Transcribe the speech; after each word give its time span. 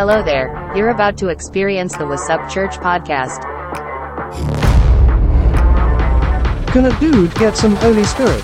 Hello 0.00 0.22
there. 0.22 0.72
You're 0.74 0.88
about 0.88 1.18
to 1.18 1.28
experience 1.28 1.94
the 1.94 2.06
What's 2.06 2.30
Up 2.30 2.48
Church 2.48 2.76
podcast. 2.76 3.42
Can 6.68 6.86
a 6.86 7.00
dude 7.00 7.34
get 7.34 7.54
some 7.54 7.76
Holy 7.76 8.04
Spirit? 8.04 8.40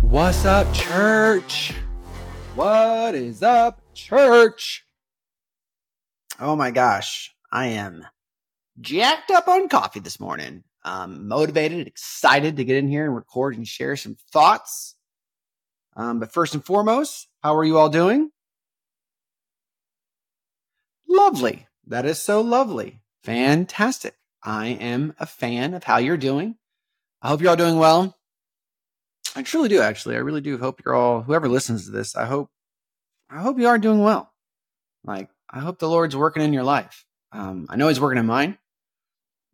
What's 0.00 0.46
up, 0.46 0.72
church? 0.72 1.74
What 2.54 3.14
is 3.14 3.42
up, 3.42 3.82
church? 3.92 4.83
Oh 6.40 6.56
my 6.56 6.72
gosh, 6.72 7.32
I 7.52 7.66
am 7.68 8.04
jacked 8.80 9.30
up 9.30 9.46
on 9.46 9.68
coffee 9.68 10.00
this 10.00 10.18
morning. 10.18 10.64
I'm 10.82 11.28
motivated, 11.28 11.86
excited 11.86 12.56
to 12.56 12.64
get 12.64 12.76
in 12.76 12.88
here 12.88 13.04
and 13.04 13.14
record 13.14 13.56
and 13.56 13.66
share 13.66 13.96
some 13.96 14.16
thoughts. 14.32 14.96
Um, 15.96 16.18
but 16.18 16.32
first 16.32 16.54
and 16.54 16.64
foremost, 16.64 17.28
how 17.42 17.54
are 17.56 17.64
you 17.64 17.78
all 17.78 17.88
doing? 17.88 18.30
Lovely. 21.08 21.68
That 21.86 22.04
is 22.04 22.20
so 22.20 22.40
lovely. 22.40 23.00
Fantastic. 23.22 24.16
I 24.42 24.66
am 24.68 25.14
a 25.20 25.26
fan 25.26 25.72
of 25.72 25.84
how 25.84 25.98
you're 25.98 26.16
doing. 26.16 26.56
I 27.22 27.28
hope 27.28 27.40
you're 27.40 27.50
all 27.50 27.56
doing 27.56 27.78
well. 27.78 28.16
I 29.36 29.42
truly 29.42 29.68
do, 29.68 29.80
actually. 29.80 30.16
I 30.16 30.18
really 30.20 30.40
do 30.40 30.58
hope 30.58 30.82
you're 30.84 30.94
all, 30.94 31.22
whoever 31.22 31.48
listens 31.48 31.86
to 31.86 31.92
this, 31.92 32.16
I 32.16 32.24
hope, 32.26 32.50
I 33.30 33.40
hope 33.40 33.58
you 33.58 33.68
are 33.68 33.78
doing 33.78 34.00
well. 34.00 34.32
Like, 35.04 35.28
I 35.54 35.60
hope 35.60 35.78
the 35.78 35.88
Lord's 35.88 36.16
working 36.16 36.42
in 36.42 36.52
your 36.52 36.64
life. 36.64 37.06
Um, 37.30 37.66
I 37.70 37.76
know 37.76 37.86
He's 37.86 38.00
working 38.00 38.18
in 38.18 38.26
mine, 38.26 38.58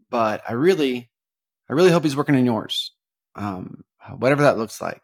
but 0.08 0.42
I 0.48 0.54
really, 0.54 1.10
I 1.68 1.74
really 1.74 1.90
hope 1.90 2.04
He's 2.04 2.16
working 2.16 2.34
in 2.34 2.46
yours. 2.46 2.92
Um, 3.34 3.84
whatever 4.16 4.42
that 4.44 4.56
looks 4.56 4.80
like. 4.80 5.02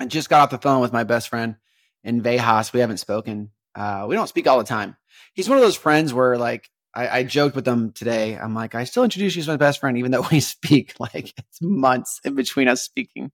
I 0.00 0.06
just 0.06 0.28
got 0.28 0.40
off 0.42 0.50
the 0.50 0.58
phone 0.58 0.80
with 0.80 0.92
my 0.92 1.04
best 1.04 1.28
friend 1.28 1.56
in 2.02 2.22
Vegas. 2.22 2.72
We 2.72 2.80
haven't 2.80 2.96
spoken. 2.96 3.50
Uh, 3.74 4.06
we 4.08 4.16
don't 4.16 4.26
speak 4.26 4.48
all 4.48 4.58
the 4.58 4.64
time. 4.64 4.96
He's 5.32 5.48
one 5.48 5.58
of 5.58 5.64
those 5.64 5.76
friends 5.76 6.12
where, 6.12 6.36
like, 6.36 6.68
I, 6.92 7.18
I, 7.18 7.22
joked 7.22 7.54
with 7.54 7.68
him 7.68 7.92
today. 7.92 8.36
I'm 8.36 8.52
like, 8.52 8.74
I 8.74 8.82
still 8.82 9.04
introduce 9.04 9.36
you 9.36 9.40
as 9.40 9.46
my 9.46 9.56
best 9.56 9.78
friend, 9.78 9.96
even 9.96 10.10
though 10.10 10.26
we 10.32 10.40
speak 10.40 10.94
like 10.98 11.32
it's 11.38 11.62
months 11.62 12.20
in 12.24 12.34
between 12.34 12.66
us 12.66 12.82
speaking. 12.82 13.30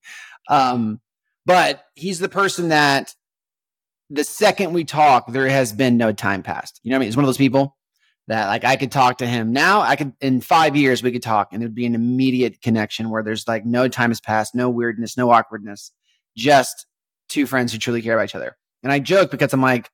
Um, 0.51 1.01
but 1.47 1.83
he's 1.95 2.19
the 2.19 2.29
person 2.29 2.69
that 2.69 3.15
the 4.11 4.25
second 4.25 4.73
we 4.73 4.85
talk, 4.85 5.27
there 5.33 5.49
has 5.49 5.73
been 5.73 5.97
no 5.97 6.13
time 6.13 6.43
passed. 6.43 6.81
You 6.83 6.91
know 6.91 6.97
what 6.97 6.99
I 6.99 7.01
mean? 7.01 7.09
He's 7.09 7.17
one 7.17 7.25
of 7.25 7.29
those 7.29 7.37
people 7.37 7.77
that 8.29 8.49
like 8.49 8.65
I 8.65 8.77
could 8.77 8.93
talk 8.93 9.19
to 9.19 9.27
him 9.27 9.53
now. 9.53 9.81
I 9.81 9.97
could 9.97 10.13
in 10.21 10.41
five 10.41 10.77
years 10.77 11.03
we 11.03 11.13
could 11.13 11.23
talk, 11.23 11.49
and 11.53 11.61
there'd 11.61 11.75
be 11.75 11.87
an 11.87 11.95
immediate 11.95 12.61
connection 12.61 13.11
where 13.11 13.23
there's 13.23 13.47
like 13.47 13.65
no 13.65 13.89
time 13.89 14.11
has 14.11 14.21
passed, 14.21 14.55
no 14.55 14.71
weirdness, 14.71 15.17
no 15.17 15.31
awkwardness, 15.31 15.93
just 16.37 16.87
two 17.29 17.47
friends 17.47 17.73
who 17.73 17.79
truly 17.79 18.03
care 18.03 18.15
about 18.15 18.25
each 18.25 18.35
other. 18.35 18.57
And 18.83 18.93
I 18.93 18.99
joke 18.99 19.31
because 19.31 19.53
I'm 19.53 19.63
like, 19.63 19.91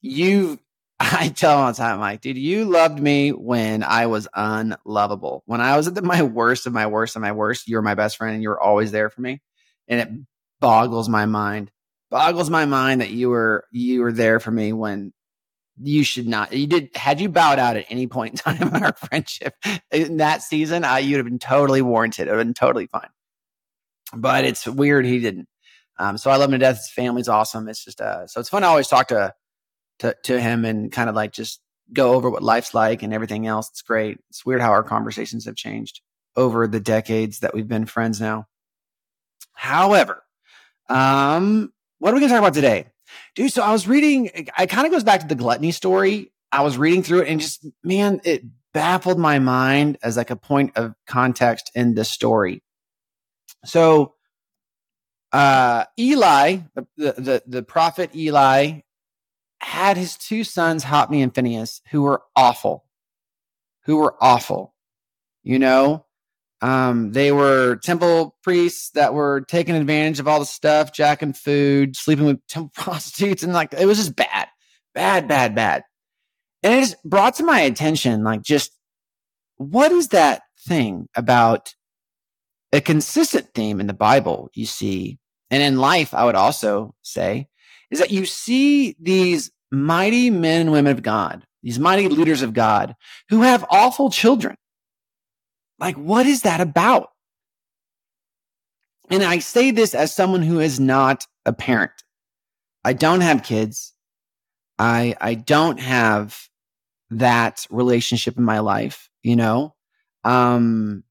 you 0.00 0.58
I 1.00 1.28
tell 1.28 1.52
him 1.52 1.64
all 1.64 1.72
the 1.72 1.76
time, 1.76 2.00
like, 2.00 2.20
dude, 2.20 2.36
you 2.36 2.64
loved 2.64 2.98
me 2.98 3.30
when 3.30 3.84
I 3.84 4.06
was 4.06 4.26
unlovable. 4.34 5.44
When 5.46 5.60
I 5.60 5.76
was 5.76 5.86
at 5.86 5.94
the, 5.94 6.02
my 6.02 6.22
worst 6.24 6.66
of 6.66 6.72
my 6.72 6.88
worst 6.88 7.14
of 7.14 7.22
my 7.22 7.32
worst, 7.32 7.68
you 7.68 7.76
were 7.76 7.82
my 7.82 7.94
best 7.94 8.16
friend 8.16 8.34
and 8.34 8.42
you 8.42 8.48
were 8.48 8.60
always 8.60 8.90
there 8.90 9.08
for 9.08 9.20
me. 9.20 9.40
And 9.86 10.00
it 10.00 10.08
boggles 10.60 11.08
my 11.08 11.24
mind, 11.24 11.70
boggles 12.10 12.50
my 12.50 12.64
mind 12.64 13.00
that 13.00 13.10
you 13.10 13.28
were, 13.30 13.64
you 13.70 14.00
were 14.02 14.12
there 14.12 14.40
for 14.40 14.50
me 14.50 14.72
when 14.72 15.12
you 15.80 16.02
should 16.02 16.26
not, 16.26 16.52
you 16.52 16.66
did, 16.66 16.90
had 16.94 17.20
you 17.20 17.28
bowed 17.28 17.58
out 17.58 17.76
at 17.76 17.86
any 17.88 18.06
point 18.06 18.34
in 18.34 18.38
time 18.38 18.74
in 18.74 18.82
our 18.82 18.94
friendship 19.08 19.54
in 19.90 20.18
that 20.18 20.42
season, 20.42 20.84
I, 20.84 21.00
you'd 21.00 21.16
have 21.16 21.26
been 21.26 21.38
totally 21.38 21.82
warranted. 21.82 22.28
It 22.28 22.30
would 22.30 22.38
have 22.38 22.46
been 22.46 22.54
totally 22.54 22.86
fine. 22.86 23.08
But 24.14 24.44
it's 24.44 24.66
weird 24.66 25.04
he 25.04 25.20
didn't. 25.20 25.48
Um, 25.98 26.16
so 26.16 26.30
I 26.30 26.36
love 26.36 26.48
him 26.48 26.52
to 26.52 26.58
death. 26.58 26.76
His 26.76 26.90
family's 26.90 27.28
awesome. 27.28 27.68
It's 27.68 27.84
just, 27.84 28.00
uh, 28.00 28.26
so 28.26 28.40
it's 28.40 28.48
fun 28.48 28.62
to 28.62 28.68
always 28.68 28.88
talk 28.88 29.08
to, 29.08 29.34
to, 30.00 30.16
to 30.24 30.40
him 30.40 30.64
and 30.64 30.90
kind 30.90 31.08
of 31.08 31.16
like 31.16 31.32
just 31.32 31.60
go 31.92 32.14
over 32.14 32.30
what 32.30 32.42
life's 32.42 32.74
like 32.74 33.02
and 33.02 33.12
everything 33.12 33.46
else. 33.46 33.68
It's 33.70 33.82
great. 33.82 34.18
It's 34.30 34.44
weird 34.44 34.60
how 34.60 34.70
our 34.70 34.82
conversations 34.82 35.44
have 35.46 35.56
changed 35.56 36.00
over 36.36 36.66
the 36.66 36.80
decades 36.80 37.40
that 37.40 37.54
we've 37.54 37.68
been 37.68 37.86
friends 37.86 38.20
now. 38.20 38.46
However, 39.52 40.22
um, 40.88 41.72
what 41.98 42.10
are 42.10 42.14
we 42.14 42.20
going 42.20 42.28
to 42.30 42.34
talk 42.34 42.42
about 42.42 42.54
today? 42.54 42.86
Dude, 43.34 43.52
so 43.52 43.62
I 43.62 43.72
was 43.72 43.88
reading, 43.88 44.26
it 44.26 44.68
kind 44.68 44.86
of 44.86 44.92
goes 44.92 45.04
back 45.04 45.20
to 45.20 45.26
the 45.26 45.34
gluttony 45.34 45.72
story. 45.72 46.32
I 46.52 46.62
was 46.62 46.78
reading 46.78 47.02
through 47.02 47.22
it 47.22 47.28
and 47.28 47.40
just, 47.40 47.66
man, 47.82 48.20
it 48.24 48.42
baffled 48.72 49.18
my 49.18 49.38
mind 49.38 49.98
as 50.02 50.16
like 50.16 50.30
a 50.30 50.36
point 50.36 50.76
of 50.76 50.94
context 51.06 51.70
in 51.74 51.94
the 51.94 52.04
story. 52.04 52.62
So, 53.64 54.14
uh, 55.32 55.84
Eli, 55.98 56.58
the, 56.74 56.86
the, 56.96 57.42
the 57.46 57.62
prophet 57.62 58.14
Eli 58.14 58.80
had 59.60 59.96
his 59.96 60.16
two 60.16 60.44
sons, 60.44 60.84
Hophni 60.84 61.22
and 61.22 61.34
Phinehas, 61.34 61.82
who 61.90 62.02
were 62.02 62.22
awful, 62.36 62.84
who 63.84 63.96
were 63.96 64.14
awful. 64.20 64.74
You 65.42 65.58
know, 65.58 66.04
um, 66.60 67.12
they 67.12 67.30
were 67.30 67.76
temple 67.76 68.36
priests 68.42 68.90
that 68.90 69.14
were 69.14 69.42
taking 69.42 69.76
advantage 69.76 70.18
of 70.18 70.26
all 70.26 70.40
the 70.40 70.46
stuff, 70.46 70.92
jacking 70.92 71.32
food, 71.32 71.96
sleeping 71.96 72.26
with 72.26 72.46
temple 72.48 72.72
prostitutes, 72.74 73.42
and 73.42 73.52
like 73.52 73.72
it 73.74 73.86
was 73.86 73.98
just 73.98 74.16
bad, 74.16 74.48
bad, 74.94 75.28
bad, 75.28 75.54
bad. 75.54 75.84
And 76.62 76.74
it 76.74 76.80
just 76.80 77.02
brought 77.04 77.36
to 77.36 77.44
my 77.44 77.60
attention, 77.60 78.24
like, 78.24 78.42
just 78.42 78.72
what 79.56 79.92
is 79.92 80.08
that 80.08 80.42
thing 80.66 81.08
about 81.14 81.74
a 82.72 82.80
consistent 82.80 83.54
theme 83.54 83.80
in 83.80 83.86
the 83.86 83.94
Bible 83.94 84.50
you 84.54 84.66
see, 84.66 85.18
and 85.50 85.62
in 85.62 85.78
life, 85.78 86.12
I 86.12 86.24
would 86.24 86.34
also 86.34 86.94
say, 87.02 87.48
is 87.90 88.00
that 88.00 88.10
you 88.10 88.26
see 88.26 88.96
these 89.00 89.50
mighty 89.70 90.30
men 90.30 90.62
and 90.62 90.72
women 90.72 90.92
of 90.92 91.02
God, 91.02 91.44
these 91.62 91.78
mighty 91.78 92.08
leaders 92.08 92.42
of 92.42 92.52
God 92.52 92.94
who 93.30 93.42
have 93.42 93.64
awful 93.70 94.10
children. 94.10 94.56
Like, 95.78 95.96
what 95.96 96.26
is 96.26 96.42
that 96.42 96.60
about? 96.60 97.10
And 99.10 99.22
I 99.22 99.38
say 99.38 99.70
this 99.70 99.94
as 99.94 100.14
someone 100.14 100.42
who 100.42 100.60
is 100.60 100.78
not 100.78 101.26
a 101.46 101.52
parent. 101.52 102.04
I 102.84 102.92
don't 102.92 103.20
have 103.20 103.42
kids. 103.42 103.94
I, 104.78 105.16
I 105.20 105.34
don't 105.34 105.80
have 105.80 106.48
that 107.10 107.66
relationship 107.70 108.36
in 108.36 108.44
my 108.44 108.58
life, 108.58 109.08
you 109.22 109.36
know? 109.36 109.74
Um, 110.24 111.04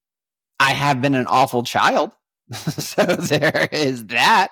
I 0.60 0.72
have 0.72 1.02
been 1.02 1.16
an 1.16 1.28
awful 1.28 1.64
child. 1.64 2.12
so 2.54 3.04
there 3.04 3.68
is 3.72 4.06
that. 4.08 4.50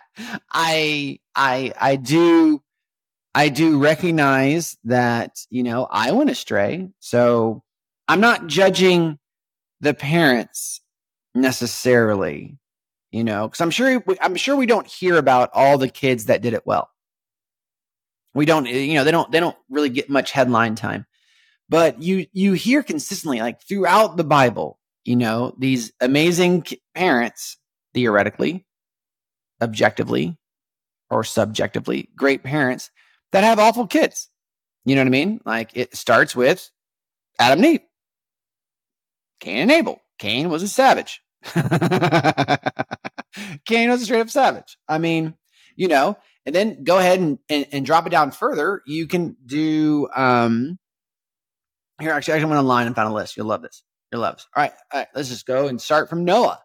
I, 0.51 1.19
I, 1.35 1.73
I 1.79 1.95
do, 1.97 2.61
I 3.33 3.49
do 3.49 3.79
recognize 3.79 4.77
that, 4.85 5.39
you 5.49 5.63
know, 5.63 5.87
I 5.89 6.11
went 6.11 6.29
astray. 6.29 6.89
So 6.99 7.63
I'm 8.07 8.21
not 8.21 8.47
judging 8.47 9.19
the 9.81 9.93
parents 9.93 10.81
necessarily, 11.33 12.57
you 13.11 13.23
know, 13.23 13.47
because 13.47 13.61
I'm 13.61 13.71
sure, 13.71 14.03
I'm 14.21 14.35
sure 14.35 14.55
we 14.55 14.65
don't 14.65 14.87
hear 14.87 15.17
about 15.17 15.49
all 15.53 15.77
the 15.77 15.89
kids 15.89 16.25
that 16.25 16.41
did 16.41 16.53
it 16.53 16.65
well. 16.65 16.89
We 18.33 18.45
don't, 18.45 18.67
eh, 18.67 18.79
you 18.79 18.95
know, 18.95 19.03
they 19.03 19.11
don't, 19.11 19.31
they 19.31 19.39
don't 19.39 19.57
really 19.69 19.89
get 19.89 20.09
much 20.09 20.31
headline 20.31 20.75
time, 20.75 21.05
but 21.69 22.01
you, 22.01 22.27
you 22.33 22.53
hear 22.53 22.83
consistently, 22.83 23.39
like 23.39 23.61
throughout 23.61 24.17
the 24.17 24.23
Bible, 24.23 24.79
you 25.03 25.15
know, 25.15 25.55
these 25.57 25.93
amazing 26.01 26.65
parents 26.93 27.57
theoretically, 27.93 28.65
objectively, 29.61 30.37
or 31.09 31.23
subjectively 31.23 32.09
great 32.15 32.43
parents 32.43 32.89
that 33.31 33.43
have 33.43 33.59
awful 33.59 33.87
kids. 33.87 34.29
You 34.85 34.95
know 34.95 35.01
what 35.01 35.07
I 35.07 35.11
mean? 35.11 35.41
Like 35.45 35.71
it 35.73 35.95
starts 35.95 36.35
with 36.35 36.69
Adam 37.39 37.59
and 37.59 37.75
Eve, 37.75 37.81
Cain 39.39 39.57
and 39.57 39.71
Abel. 39.71 40.01
Cain 40.17 40.49
was 40.49 40.63
a 40.63 40.67
savage. 40.67 41.21
Cain 43.65 43.89
was 43.89 44.01
a 44.01 44.05
straight 44.05 44.21
up 44.21 44.29
savage. 44.29 44.77
I 44.87 44.97
mean, 44.97 45.35
you 45.75 45.87
know, 45.87 46.17
and 46.45 46.55
then 46.55 46.83
go 46.83 46.97
ahead 46.97 47.19
and, 47.19 47.39
and, 47.49 47.65
and 47.71 47.85
drop 47.85 48.07
it 48.07 48.11
down 48.11 48.31
further. 48.31 48.81
You 48.85 49.07
can 49.07 49.35
do, 49.45 50.07
um, 50.15 50.79
here, 51.99 52.11
actually, 52.11 52.41
I 52.41 52.43
went 52.43 52.59
online 52.59 52.87
and 52.87 52.95
found 52.95 53.11
a 53.11 53.15
list. 53.15 53.37
You'll 53.37 53.47
love 53.47 53.61
this. 53.61 53.83
You'll 54.11 54.21
love 54.21 54.35
this. 54.35 54.47
All 54.55 54.63
right. 54.63 54.73
All 54.91 54.99
right. 54.99 55.07
Let's 55.15 55.29
just 55.29 55.45
go 55.45 55.67
and 55.67 55.81
start 55.81 56.09
from 56.09 56.25
Noah. 56.25 56.61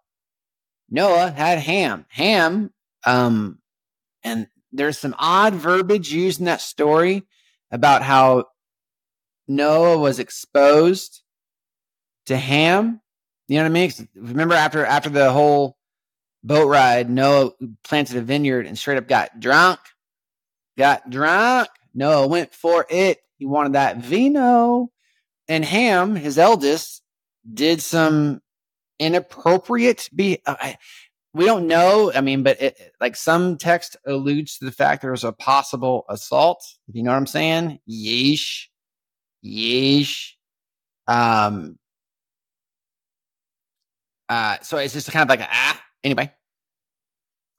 Noah 0.91 1.31
had 1.31 1.59
Ham. 1.59 2.05
Ham, 2.11 2.73
um, 3.07 3.59
and 4.23 4.49
there's 4.73 4.99
some 4.99 5.15
odd 5.19 5.55
verbiage 5.55 6.13
used 6.13 6.41
in 6.41 6.47
that 6.47 6.61
story 6.61 7.23
about 7.71 8.03
how 8.03 8.47
Noah 9.49 9.99
was 9.99 10.19
exposed 10.19 11.20
to 12.31 12.37
Ham. 12.37 13.01
You 13.49 13.57
know 13.57 13.65
what 13.65 13.71
I 13.71 13.73
mean? 13.73 13.93
Remember 14.15 14.55
after 14.55 14.85
after 14.87 15.11
the 15.11 15.31
whole 15.33 15.77
boat 16.43 16.69
ride, 16.69 17.11
Noah 17.11 17.51
planted 17.85 18.17
a 18.17 18.23
vineyard 18.23 18.67
and 18.67 18.79
straight 18.79 18.99
up 18.99 19.09
got 19.09 19.41
drunk. 19.41 19.81
Got 20.79 21.11
drunk. 21.11 21.69
Noah 21.93 22.29
went 22.29 22.55
for 22.55 22.87
it. 22.89 23.19
He 23.39 23.47
wanted 23.47 23.75
that 23.75 23.99
vino. 23.99 24.91
And 25.49 25.65
Ham, 25.65 26.15
his 26.15 26.39
eldest, 26.39 27.03
did 27.53 27.83
some 27.83 28.41
inappropriate 29.01 30.09
be 30.15 30.41
uh, 30.45 30.73
we 31.33 31.47
don't 31.47 31.67
know 31.67 32.13
i 32.15 32.21
mean 32.21 32.43
but 32.43 32.61
it, 32.61 32.93
like 33.01 33.17
some 33.17 33.57
text 33.57 33.97
alludes 34.07 34.59
to 34.59 34.67
the 34.67 34.73
fact 34.73 35.01
there 35.01 35.11
was 35.11 35.25
a 35.25 35.33
possible 35.33 36.05
assault 36.11 36.63
you 36.93 37.03
know 37.03 37.11
what 37.11 37.17
i'm 37.17 37.27
saying 37.27 37.79
yeesh 37.89 38.67
yeesh 39.43 40.33
um 41.09 41.79
uh 44.31 44.57
so 44.63 44.79
it's 44.79 44.95
just 44.95 45.13
kind 45.13 45.23
of 45.23 45.29
like 45.29 45.47
ah 45.47 45.83
anyway 46.03 46.33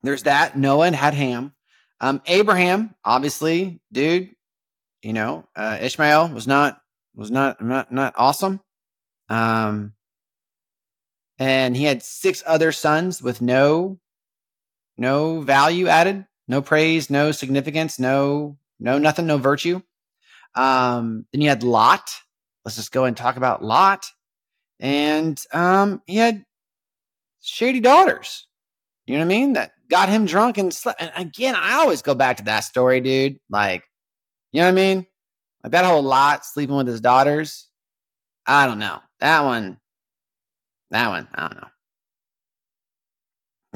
there's 0.02 0.24
that 0.24 0.58
noah 0.58 0.92
had 0.92 1.14
ham 1.14 1.54
um 2.00 2.20
abraham 2.26 2.96
obviously 3.06 3.80
dude 3.92 4.30
you 5.04 5.14
know 5.14 5.48
uh 5.56 5.78
ishmael 5.80 6.30
was 6.30 6.48
not 6.48 6.82
was 7.14 7.30
not 7.30 7.64
not 7.64 7.92
not 7.92 8.14
awesome 8.18 8.60
um 9.30 9.94
and 11.42 11.76
he 11.76 11.86
had 11.86 12.04
six 12.04 12.44
other 12.46 12.72
sons 12.72 13.20
with 13.20 13.42
no 13.42 14.00
no 14.96 15.42
value 15.42 15.88
added, 15.88 16.28
no 16.48 16.62
praise, 16.62 17.10
no 17.10 17.32
significance, 17.32 17.98
no 17.98 18.58
no 18.80 19.00
nothing, 19.00 19.26
no 19.26 19.40
virtue. 19.40 19.82
Um, 20.54 21.26
then 21.34 21.42
you 21.42 21.50
had 21.50 21.64
Lot. 21.64 22.08
Let's 22.64 22.76
just 22.76 22.92
go 22.92 23.06
and 23.06 23.18
talk 23.18 23.38
about 23.38 23.64
Lot. 23.64 24.06
And 24.80 25.42
um, 25.52 26.04
he 26.06 26.18
had 26.18 26.46
shady 27.42 27.80
daughters. 27.80 28.48
You 29.06 29.16
know 29.16 29.26
what 29.26 29.34
I 29.34 29.36
mean? 29.36 29.54
That 29.54 29.72
got 29.90 30.10
him 30.10 30.26
drunk 30.26 30.58
and 30.58 30.74
slept. 30.74 31.02
And 31.02 31.12
again, 31.16 31.56
I 31.56 31.74
always 31.74 32.02
go 32.02 32.16
back 32.16 32.38
to 32.38 32.44
that 32.46 32.62
story, 32.62 33.02
dude. 33.02 33.40
Like, 33.50 33.84
you 34.52 34.62
know 34.62 34.68
what 34.68 34.74
I 34.74 34.76
mean? 34.76 35.08
Like 35.64 35.72
that 35.72 35.86
whole 35.86 36.04
Lot 36.04 36.46
sleeping 36.46 36.76
with 36.76 36.88
his 36.88 37.02
daughters. 37.02 37.68
I 38.46 38.66
don't 38.68 38.80
know. 38.80 39.00
That 39.20 39.44
one, 39.44 39.78
that 40.92 41.08
one, 41.10 41.28
I 41.34 41.48
don't 41.48 41.62
know. 41.62 41.68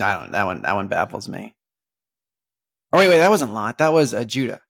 I 0.06 0.20
don't. 0.20 0.32
That 0.32 0.46
one. 0.46 0.62
That 0.64 0.76
one 0.76 0.88
baffles 0.88 1.30
me. 1.30 1.56
Oh 2.92 3.00
wait, 3.00 3.10
wait. 3.10 3.20
That 3.20 3.30
wasn't 3.30 3.54
Lot. 3.54 3.78
That 3.78 3.94
was 3.94 4.14
uh, 4.14 4.24
Judah. 4.24 4.62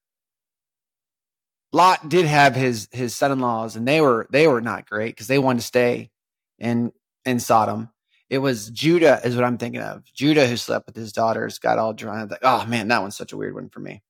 Lot 1.73 2.07
did 2.09 2.25
have 2.25 2.55
his 2.55 2.87
his 2.91 3.15
son-in-laws, 3.15 3.75
and 3.75 3.87
they 3.87 4.01
were 4.01 4.27
they 4.31 4.47
were 4.47 4.61
not 4.61 4.87
great 4.87 5.15
because 5.15 5.27
they 5.27 5.39
wanted 5.39 5.59
to 5.59 5.65
stay 5.65 6.11
in 6.59 6.91
in 7.25 7.39
Sodom. 7.39 7.89
It 8.29 8.39
was 8.39 8.69
Judah, 8.71 9.21
is 9.23 9.35
what 9.35 9.45
I'm 9.45 9.57
thinking 9.57 9.81
of. 9.81 10.03
Judah 10.13 10.47
who 10.47 10.57
slept 10.57 10.87
with 10.87 10.95
his 10.95 11.13
daughters, 11.13 11.59
got 11.59 11.77
all 11.77 11.93
drunk. 11.93 12.31
Like, 12.31 12.39
oh 12.43 12.65
man, 12.65 12.87
that 12.87 13.01
one's 13.01 13.17
such 13.17 13.33
a 13.33 13.37
weird 13.37 13.53
one 13.53 13.69
for 13.69 13.79
me. 13.79 14.01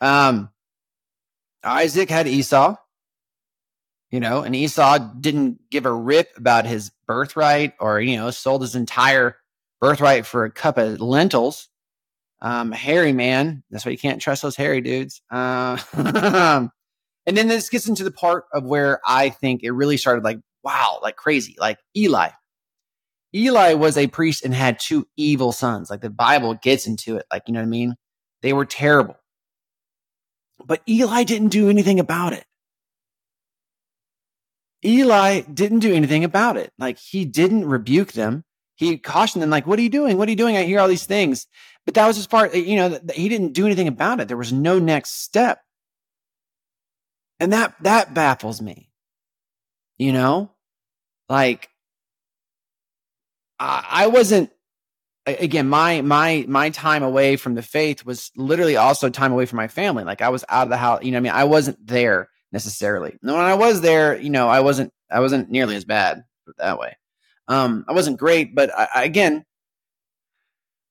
Um, 0.00 0.50
Isaac 1.64 2.10
had 2.10 2.26
Esau 2.26 2.76
you 4.12 4.20
know, 4.20 4.42
and 4.42 4.54
Esau 4.54 4.98
didn't 4.98 5.58
give 5.70 5.86
a 5.86 5.92
rip 5.92 6.36
about 6.36 6.66
his 6.66 6.92
birthright 7.06 7.72
or, 7.80 7.98
you 7.98 8.16
know, 8.16 8.30
sold 8.30 8.60
his 8.60 8.76
entire 8.76 9.36
birthright 9.80 10.26
for 10.26 10.44
a 10.44 10.50
cup 10.50 10.76
of 10.76 11.00
lentils. 11.00 11.68
Um, 12.42 12.72
hairy 12.72 13.12
man. 13.14 13.62
That's 13.70 13.86
why 13.86 13.92
you 13.92 13.98
can't 13.98 14.20
trust 14.20 14.42
those 14.42 14.56
hairy 14.56 14.82
dudes. 14.82 15.22
Uh, 15.30 15.78
and 17.26 17.36
then 17.36 17.48
this 17.48 17.70
gets 17.70 17.88
into 17.88 18.04
the 18.04 18.10
part 18.10 18.44
of 18.52 18.64
where 18.64 19.00
I 19.06 19.30
think 19.30 19.62
it 19.62 19.70
really 19.70 19.96
started 19.96 20.24
like, 20.24 20.40
wow, 20.62 20.98
like 21.02 21.16
crazy, 21.16 21.56
like 21.58 21.78
Eli. 21.96 22.28
Eli 23.34 23.74
was 23.74 23.96
a 23.96 24.06
priest 24.06 24.44
and 24.44 24.54
had 24.54 24.78
two 24.78 25.06
evil 25.16 25.52
sons. 25.52 25.90
Like 25.90 26.00
the 26.00 26.10
Bible 26.10 26.54
gets 26.54 26.86
into 26.86 27.16
it. 27.16 27.26
Like, 27.32 27.44
you 27.46 27.54
know 27.54 27.60
what 27.60 27.66
I 27.66 27.70
mean? 27.70 27.96
They 28.42 28.52
were 28.52 28.66
terrible. 28.66 29.16
But 30.64 30.82
Eli 30.88 31.24
didn't 31.24 31.48
do 31.48 31.68
anything 31.68 31.98
about 31.98 32.32
it. 32.32 32.44
Eli 34.84 35.40
didn't 35.42 35.78
do 35.78 35.94
anything 35.94 36.24
about 36.24 36.56
it. 36.56 36.72
Like 36.78 36.98
he 36.98 37.24
didn't 37.24 37.66
rebuke 37.66 38.12
them. 38.12 38.44
He 38.74 38.98
cautioned 38.98 39.42
them, 39.42 39.50
like, 39.50 39.66
what 39.66 39.78
are 39.78 39.82
you 39.82 39.90
doing? 39.90 40.18
What 40.18 40.26
are 40.28 40.32
you 40.32 40.36
doing? 40.36 40.56
I 40.56 40.64
hear 40.64 40.80
all 40.80 40.88
these 40.88 41.06
things. 41.06 41.46
But 41.84 41.94
that 41.94 42.06
was 42.06 42.16
his 42.16 42.26
part. 42.26 42.54
You 42.54 42.76
know, 42.76 42.98
he 43.14 43.28
didn't 43.28 43.52
do 43.52 43.66
anything 43.66 43.86
about 43.86 44.18
it. 44.18 44.28
There 44.28 44.36
was 44.36 44.52
no 44.52 44.78
next 44.78 45.22
step. 45.22 45.60
And 47.38 47.52
that, 47.52 47.74
that 47.82 48.12
baffles 48.12 48.60
me. 48.60 48.90
You 49.98 50.12
know, 50.12 50.50
like 51.28 51.68
I, 53.62 54.06
wasn't, 54.08 54.50
again, 55.26 55.68
my, 55.68 56.00
my, 56.00 56.44
my 56.48 56.70
time 56.70 57.02
away 57.02 57.36
from 57.36 57.54
the 57.54 57.62
faith 57.62 58.04
was 58.04 58.30
literally 58.36 58.76
also 58.76 59.08
time 59.08 59.32
away 59.32 59.46
from 59.46 59.58
my 59.58 59.68
family. 59.68 60.04
Like 60.04 60.22
I 60.22 60.30
was 60.30 60.44
out 60.48 60.64
of 60.64 60.70
the 60.70 60.76
house. 60.76 61.04
You 61.04 61.12
know 61.12 61.18
I 61.18 61.20
mean? 61.20 61.32
I 61.32 61.44
wasn't 61.44 61.86
there 61.86 62.28
necessarily. 62.50 63.16
And 63.22 63.32
when 63.32 63.40
I 63.40 63.54
was 63.54 63.80
there, 63.80 64.18
you 64.18 64.30
know, 64.30 64.48
I 64.48 64.60
wasn't 64.60 64.92
I 65.10 65.20
wasn't 65.20 65.50
nearly 65.50 65.76
as 65.76 65.84
bad 65.84 66.24
that 66.58 66.78
way. 66.78 66.96
Um, 67.48 67.84
I 67.88 67.92
wasn't 67.92 68.18
great, 68.18 68.54
but 68.54 68.70
I, 68.76 68.88
I, 68.94 69.04
again, 69.04 69.44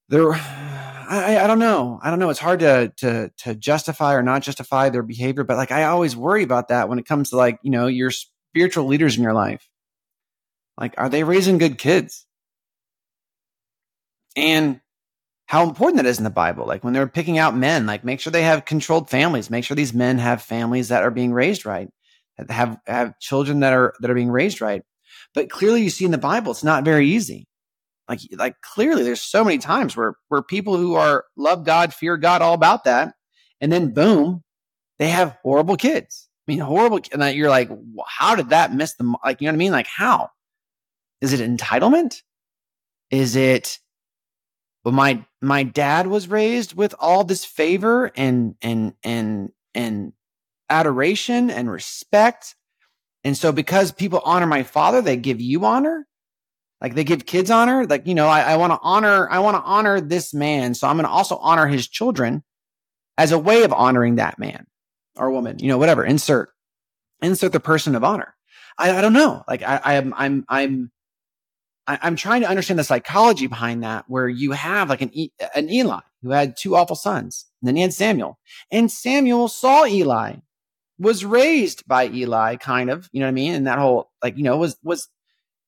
there, 0.09 0.33
I, 0.33 1.39
I 1.41 1.47
don't 1.47 1.59
know. 1.59 1.99
I 2.03 2.09
don't 2.09 2.19
know. 2.19 2.29
It's 2.29 2.39
hard 2.39 2.59
to 2.59 2.91
to 2.97 3.31
to 3.39 3.55
justify 3.55 4.13
or 4.13 4.23
not 4.23 4.43
justify 4.43 4.89
their 4.89 5.03
behavior, 5.03 5.43
but 5.43 5.57
like 5.57 5.71
I 5.71 5.85
always 5.85 6.15
worry 6.15 6.43
about 6.43 6.67
that 6.67 6.89
when 6.89 6.99
it 6.99 7.05
comes 7.05 7.29
to 7.29 7.37
like 7.37 7.59
you 7.63 7.71
know 7.71 7.87
your 7.87 8.11
spiritual 8.11 8.85
leaders 8.85 9.17
in 9.17 9.23
your 9.23 9.33
life. 9.33 9.67
Like, 10.77 10.95
are 10.97 11.09
they 11.09 11.23
raising 11.23 11.57
good 11.57 11.77
kids? 11.77 12.25
And 14.35 14.81
how 15.51 15.63
important 15.67 15.97
that 15.97 16.05
is 16.05 16.17
in 16.17 16.23
the 16.23 16.29
Bible. 16.29 16.65
Like 16.65 16.81
when 16.81 16.93
they're 16.93 17.07
picking 17.07 17.37
out 17.37 17.55
men, 17.55 17.85
like 17.85 18.05
make 18.05 18.21
sure 18.21 18.31
they 18.31 18.43
have 18.43 18.63
controlled 18.63 19.09
families. 19.09 19.49
Make 19.49 19.65
sure 19.65 19.75
these 19.75 19.93
men 19.93 20.17
have 20.17 20.41
families 20.41 20.87
that 20.87 21.03
are 21.03 21.11
being 21.11 21.33
raised 21.33 21.65
right, 21.65 21.89
that 22.37 22.49
have 22.49 22.77
have 22.87 23.19
children 23.19 23.59
that 23.59 23.73
are 23.73 23.93
that 23.99 24.09
are 24.09 24.15
being 24.15 24.31
raised 24.31 24.61
right. 24.61 24.81
But 25.33 25.49
clearly, 25.49 25.83
you 25.83 25.89
see 25.89 26.05
in 26.05 26.11
the 26.11 26.17
Bible, 26.17 26.51
it's 26.51 26.63
not 26.63 26.85
very 26.85 27.07
easy. 27.07 27.47
Like 28.07 28.19
like 28.31 28.55
clearly, 28.61 29.03
there's 29.03 29.21
so 29.21 29.43
many 29.43 29.57
times 29.57 29.97
where 29.97 30.15
where 30.29 30.41
people 30.41 30.77
who 30.77 30.95
are 30.95 31.25
love 31.35 31.65
God, 31.65 31.93
fear 31.93 32.15
God, 32.15 32.41
all 32.41 32.53
about 32.53 32.85
that, 32.85 33.13
and 33.59 33.73
then 33.73 33.93
boom, 33.93 34.43
they 34.99 35.09
have 35.09 35.37
horrible 35.43 35.75
kids. 35.75 36.29
I 36.47 36.51
mean, 36.53 36.59
horrible, 36.59 37.01
and 37.11 37.35
you're 37.35 37.49
like, 37.49 37.69
how 38.07 38.35
did 38.35 38.51
that 38.51 38.73
miss 38.73 38.95
the 38.95 39.15
like? 39.25 39.41
You 39.41 39.47
know 39.47 39.51
what 39.51 39.55
I 39.55 39.57
mean? 39.57 39.71
Like 39.73 39.87
how? 39.87 40.29
Is 41.19 41.33
it 41.33 41.41
entitlement? 41.41 42.21
Is 43.09 43.35
it 43.35 43.79
but 44.83 44.93
my 44.93 45.25
my 45.41 45.63
dad 45.63 46.07
was 46.07 46.27
raised 46.27 46.73
with 46.73 46.95
all 46.99 47.23
this 47.23 47.45
favor 47.45 48.11
and 48.15 48.55
and 48.61 48.93
and 49.03 49.51
and 49.73 50.13
adoration 50.69 51.51
and 51.51 51.69
respect. 51.69 52.55
And 53.23 53.37
so 53.37 53.51
because 53.51 53.91
people 53.91 54.21
honor 54.25 54.47
my 54.47 54.63
father, 54.63 55.01
they 55.01 55.17
give 55.17 55.39
you 55.39 55.65
honor. 55.65 56.07
Like 56.81 56.95
they 56.95 57.03
give 57.03 57.27
kids 57.27 57.51
honor. 57.51 57.85
Like, 57.85 58.07
you 58.07 58.15
know, 58.15 58.27
I, 58.27 58.41
I 58.41 58.55
want 58.55 58.73
to 58.73 58.79
honor, 58.81 59.29
I 59.29 59.39
want 59.39 59.57
to 59.57 59.61
honor 59.61 60.01
this 60.01 60.33
man. 60.33 60.73
So 60.73 60.87
I'm 60.87 60.95
going 60.95 61.05
to 61.05 61.11
also 61.11 61.37
honor 61.37 61.67
his 61.67 61.87
children 61.87 62.43
as 63.17 63.31
a 63.31 63.37
way 63.37 63.63
of 63.63 63.71
honoring 63.71 64.15
that 64.15 64.39
man 64.39 64.65
or 65.15 65.29
woman, 65.29 65.59
you 65.59 65.67
know, 65.67 65.77
whatever. 65.77 66.03
Insert, 66.03 66.49
insert 67.21 67.51
the 67.51 67.59
person 67.59 67.93
of 67.93 68.03
honor. 68.03 68.33
I, 68.79 68.97
I 68.97 69.01
don't 69.01 69.13
know. 69.13 69.43
Like 69.47 69.61
I, 69.61 69.79
I 69.83 69.93
am, 69.95 70.13
I'm, 70.17 70.45
I'm, 70.49 70.91
I, 71.99 72.07
am 72.07 72.15
trying 72.15 72.41
to 72.41 72.49
understand 72.49 72.79
the 72.79 72.83
psychology 72.83 73.47
behind 73.47 73.83
that, 73.83 74.05
where 74.07 74.29
you 74.29 74.51
have 74.51 74.89
like 74.89 75.01
an, 75.01 75.11
an 75.55 75.69
Eli 75.69 75.99
who 76.21 76.31
had 76.31 76.55
two 76.57 76.75
awful 76.75 76.95
sons, 76.95 77.45
and 77.61 77.67
then 77.67 77.75
he 77.75 77.81
had 77.81 77.93
Samuel, 77.93 78.39
and 78.71 78.91
Samuel 78.91 79.47
saw 79.47 79.85
Eli, 79.85 80.37
was 80.99 81.25
raised 81.25 81.87
by 81.87 82.07
Eli, 82.07 82.55
kind 82.57 82.89
of, 82.89 83.09
you 83.11 83.19
know 83.19 83.25
what 83.25 83.31
I 83.31 83.33
mean, 83.33 83.55
and 83.55 83.67
that 83.67 83.79
whole 83.79 84.11
like 84.23 84.37
you 84.37 84.43
know 84.43 84.57
was 84.57 84.77
was, 84.83 85.09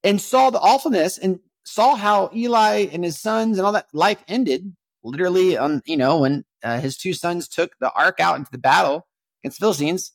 and 0.03 0.21
saw 0.21 0.49
the 0.49 0.59
awfulness 0.59 1.17
and 1.17 1.39
saw 1.65 1.95
how 1.95 2.29
Eli 2.35 2.87
and 2.91 3.03
his 3.03 3.19
sons 3.19 3.57
and 3.57 3.65
all 3.65 3.73
that 3.73 3.87
life 3.93 4.23
ended, 4.27 4.75
literally 5.03 5.57
on 5.57 5.81
you 5.85 5.97
know 5.97 6.19
when 6.19 6.45
uh, 6.63 6.79
his 6.79 6.97
two 6.97 7.13
sons 7.13 7.47
took 7.47 7.77
the 7.79 7.91
ark 7.93 8.19
out 8.19 8.37
into 8.37 8.51
the 8.51 8.57
battle 8.57 9.07
against 9.41 9.59
the 9.59 9.63
Philistines, 9.63 10.11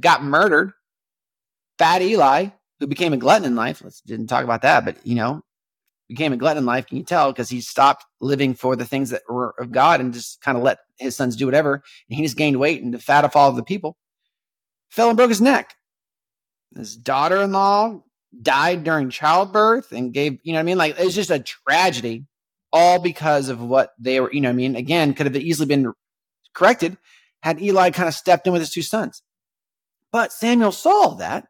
got 0.00 0.22
murdered. 0.22 0.72
Fat 1.78 2.00
Eli 2.00 2.48
who 2.80 2.86
became 2.86 3.12
a 3.12 3.16
glutton 3.16 3.46
in 3.46 3.56
life. 3.56 3.82
Let's 3.82 4.00
didn't 4.00 4.28
talk 4.28 4.44
about 4.44 4.62
that, 4.62 4.84
but 4.84 4.96
you 5.06 5.14
know, 5.14 5.42
became 6.08 6.32
a 6.32 6.36
glutton 6.36 6.58
in 6.58 6.66
life. 6.66 6.86
Can 6.86 6.98
you 6.98 7.04
tell? 7.04 7.32
Because 7.32 7.48
he 7.48 7.60
stopped 7.60 8.04
living 8.20 8.54
for 8.54 8.76
the 8.76 8.84
things 8.84 9.10
that 9.10 9.22
were 9.28 9.54
of 9.58 9.72
God 9.72 10.00
and 10.00 10.14
just 10.14 10.40
kind 10.40 10.56
of 10.56 10.62
let 10.62 10.78
his 10.98 11.16
sons 11.16 11.36
do 11.36 11.46
whatever. 11.46 11.82
And 12.08 12.16
he 12.16 12.22
just 12.22 12.36
gained 12.36 12.58
weight 12.58 12.82
and 12.82 12.94
the 12.94 12.98
fat 12.98 13.24
of 13.24 13.34
all 13.34 13.50
of 13.50 13.56
the 13.56 13.64
people. 13.64 13.96
Fell 14.90 15.08
and 15.08 15.16
broke 15.16 15.30
his 15.30 15.40
neck. 15.40 15.74
His 16.76 16.96
daughter-in-law 16.96 18.02
died 18.42 18.84
during 18.84 19.10
childbirth 19.10 19.92
and 19.92 20.12
gave, 20.12 20.38
you 20.42 20.52
know 20.52 20.58
what 20.58 20.60
I 20.60 20.64
mean? 20.64 20.78
Like 20.78 20.94
it's 20.98 21.14
just 21.14 21.30
a 21.30 21.40
tragedy, 21.40 22.26
all 22.72 22.98
because 22.98 23.48
of 23.48 23.60
what 23.60 23.92
they 23.98 24.20
were, 24.20 24.32
you 24.32 24.40
know 24.40 24.48
what 24.48 24.54
I 24.54 24.56
mean? 24.56 24.76
Again, 24.76 25.14
could 25.14 25.26
have 25.26 25.36
easily 25.36 25.66
been 25.66 25.92
corrected 26.54 26.96
had 27.42 27.60
Eli 27.60 27.90
kind 27.90 28.08
of 28.08 28.14
stepped 28.14 28.46
in 28.46 28.52
with 28.52 28.62
his 28.62 28.70
two 28.70 28.82
sons. 28.82 29.22
But 30.12 30.32
Samuel 30.32 30.72
saw 30.72 31.14
that 31.14 31.46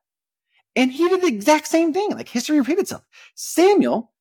and 0.75 0.92
he 0.92 1.08
did 1.08 1.22
the 1.22 1.28
exact 1.28 1.68
same 1.68 1.92
thing. 1.92 2.10
Like 2.10 2.28
history 2.28 2.58
repeated 2.58 2.82
itself. 2.82 3.02
Samuel 3.34 4.12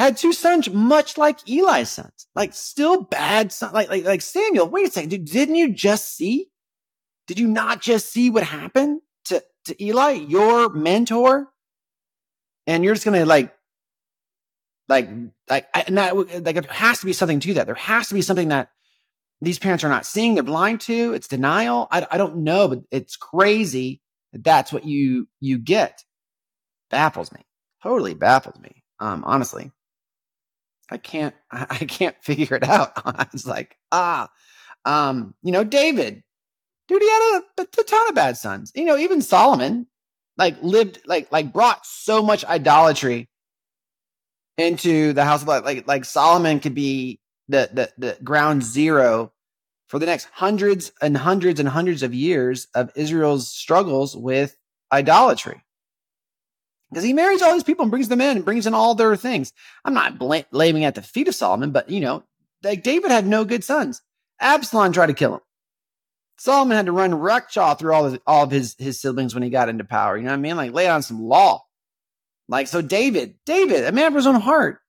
had 0.00 0.16
two 0.16 0.32
sons 0.32 0.70
much 0.70 1.18
like 1.18 1.48
Eli's 1.48 1.90
sons, 1.90 2.26
like 2.34 2.54
still 2.54 3.02
bad 3.02 3.52
sons. 3.52 3.72
Like, 3.74 3.90
like, 3.90 4.04
like 4.04 4.22
Samuel, 4.22 4.68
wait 4.68 4.88
a 4.88 4.90
second, 4.90 5.10
dude, 5.10 5.24
didn't 5.26 5.56
you 5.56 5.72
just 5.72 6.16
see 6.16 6.48
Did 7.26 7.38
you 7.38 7.46
not 7.46 7.80
just 7.80 8.12
see 8.12 8.28
what 8.28 8.42
happened 8.42 9.02
to, 9.26 9.40
to 9.66 9.84
Eli, 9.84 10.14
your 10.14 10.68
mentor? 10.70 11.46
And 12.66 12.82
you're 12.82 12.94
just 12.94 13.04
going 13.04 13.20
to 13.20 13.24
like, 13.24 13.54
like, 14.88 15.08
like, 15.48 15.68
not, 15.90 16.16
like, 16.16 16.56
it 16.56 16.66
has 16.66 16.98
to 16.98 17.06
be 17.06 17.12
something 17.12 17.38
to 17.38 17.54
that. 17.54 17.66
There 17.66 17.76
has 17.76 18.08
to 18.08 18.14
be 18.14 18.22
something 18.22 18.48
that 18.48 18.70
these 19.40 19.60
parents 19.60 19.84
are 19.84 19.88
not 19.88 20.06
seeing. 20.06 20.34
They're 20.34 20.42
blind 20.42 20.80
to. 20.82 21.14
It's 21.14 21.28
denial. 21.28 21.86
I, 21.92 22.04
I 22.10 22.18
don't 22.18 22.38
know, 22.38 22.66
but 22.66 22.80
it's 22.90 23.14
crazy 23.14 24.02
that 24.32 24.42
that's 24.42 24.72
what 24.72 24.84
you, 24.84 25.28
you 25.38 25.58
get. 25.58 26.02
Baffles 26.90 27.32
me. 27.32 27.42
Totally 27.84 28.14
baffles 28.14 28.58
me. 28.58 28.82
Um, 28.98 29.22
honestly, 29.24 29.70
I 30.90 30.96
can't, 30.98 31.34
I 31.50 31.84
can't 31.86 32.16
figure 32.22 32.56
it 32.56 32.64
out. 32.64 32.92
I 33.04 33.26
was 33.32 33.46
like, 33.46 33.76
ah, 33.92 34.28
um, 34.84 35.34
you 35.42 35.52
know, 35.52 35.64
David, 35.64 36.22
dude, 36.88 37.02
he 37.02 37.08
had 37.08 37.40
a, 37.58 37.62
a 37.62 37.84
ton 37.84 38.08
of 38.08 38.14
bad 38.14 38.36
sons. 38.36 38.72
You 38.74 38.84
know, 38.84 38.96
even 38.96 39.22
Solomon, 39.22 39.86
like 40.36 40.56
lived, 40.62 41.00
like, 41.06 41.30
like 41.30 41.52
brought 41.52 41.84
so 41.84 42.22
much 42.22 42.44
idolatry 42.44 43.28
into 44.56 45.12
the 45.12 45.24
house 45.24 45.42
of 45.42 45.48
light. 45.48 45.64
Like, 45.64 45.86
like 45.86 46.04
Solomon 46.04 46.60
could 46.60 46.74
be 46.74 47.20
the, 47.48 47.70
the, 47.72 47.92
the 47.98 48.24
ground 48.24 48.62
zero 48.62 49.32
for 49.88 49.98
the 49.98 50.06
next 50.06 50.28
hundreds 50.32 50.92
and 51.02 51.16
hundreds 51.16 51.60
and 51.60 51.68
hundreds 51.68 52.02
of 52.02 52.14
years 52.14 52.68
of 52.74 52.90
Israel's 52.94 53.48
struggles 53.48 54.16
with 54.16 54.56
idolatry 54.92 55.62
because 56.90 57.04
he 57.04 57.12
marries 57.12 57.40
all 57.40 57.52
these 57.52 57.62
people 57.62 57.84
and 57.84 57.90
brings 57.90 58.08
them 58.08 58.20
in 58.20 58.36
and 58.36 58.44
brings 58.44 58.66
in 58.66 58.74
all 58.74 58.94
their 58.94 59.16
things. 59.16 59.52
I'm 59.84 59.94
not 59.94 60.18
blaming 60.18 60.84
at 60.84 60.94
the 60.94 61.02
feet 61.02 61.28
of 61.28 61.34
Solomon, 61.34 61.70
but 61.70 61.88
you 61.88 62.00
know, 62.00 62.24
like 62.62 62.82
David 62.82 63.10
had 63.10 63.26
no 63.26 63.44
good 63.44 63.64
sons. 63.64 64.02
Absalom 64.40 64.92
tried 64.92 65.06
to 65.06 65.14
kill 65.14 65.34
him. 65.34 65.40
Solomon 66.38 66.76
had 66.76 66.86
to 66.86 66.92
run 66.92 67.12
wreckjaw 67.12 67.78
through 67.78 67.92
all 67.92 68.06
of, 68.06 68.20
all 68.26 68.44
of 68.44 68.50
his, 68.50 68.74
his 68.78 68.98
siblings 69.00 69.34
when 69.34 69.42
he 69.42 69.50
got 69.50 69.68
into 69.68 69.84
power. 69.84 70.16
You 70.16 70.24
know 70.24 70.30
what 70.30 70.38
I 70.38 70.40
mean? 70.40 70.56
Like 70.56 70.72
lay 70.72 70.88
on 70.88 71.02
some 71.02 71.22
law. 71.22 71.62
Like, 72.48 72.66
so 72.66 72.80
David, 72.82 73.34
David, 73.46 73.84
a 73.84 73.92
man 73.92 74.08
of 74.08 74.14
his 74.14 74.26
own 74.26 74.40
heart, 74.40 74.80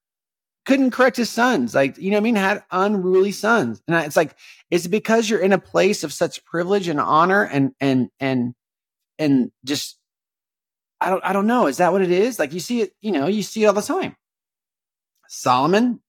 couldn't 0.66 0.92
correct 0.92 1.18
his 1.18 1.30
sons. 1.30 1.76
Like, 1.76 1.98
you 1.98 2.10
know 2.10 2.18
what 2.18 2.22
I 2.22 2.24
mean? 2.24 2.36
Had 2.36 2.64
unruly 2.72 3.32
sons. 3.32 3.82
And 3.88 3.96
it's 3.98 4.16
like, 4.16 4.36
it's 4.70 4.88
because 4.88 5.30
you're 5.30 5.40
in 5.40 5.54
a 5.54 5.60
place 5.60 6.04
of 6.04 6.14
such 6.14 6.46
privilege 6.46 6.88
and 6.88 7.00
honor 7.00 7.44
and, 7.44 7.74
and, 7.80 8.10
and, 8.20 8.56
and 9.20 9.52
just 9.66 9.98
I 11.02 11.10
don't 11.10 11.24
I 11.26 11.34
don't 11.34 11.48
know. 11.48 11.68
Is 11.68 11.78
that 11.78 11.92
what 11.92 12.02
it 12.04 12.12
is? 12.12 12.38
Like 12.40 12.54
you 12.54 12.60
see 12.60 12.82
it, 12.82 12.94
you 13.02 13.12
know, 13.12 13.28
you 13.28 13.42
see 13.44 13.64
it 13.64 13.68
all 13.68 13.74
the 13.74 13.82
time. 13.82 14.16
Solomon, 15.28 16.00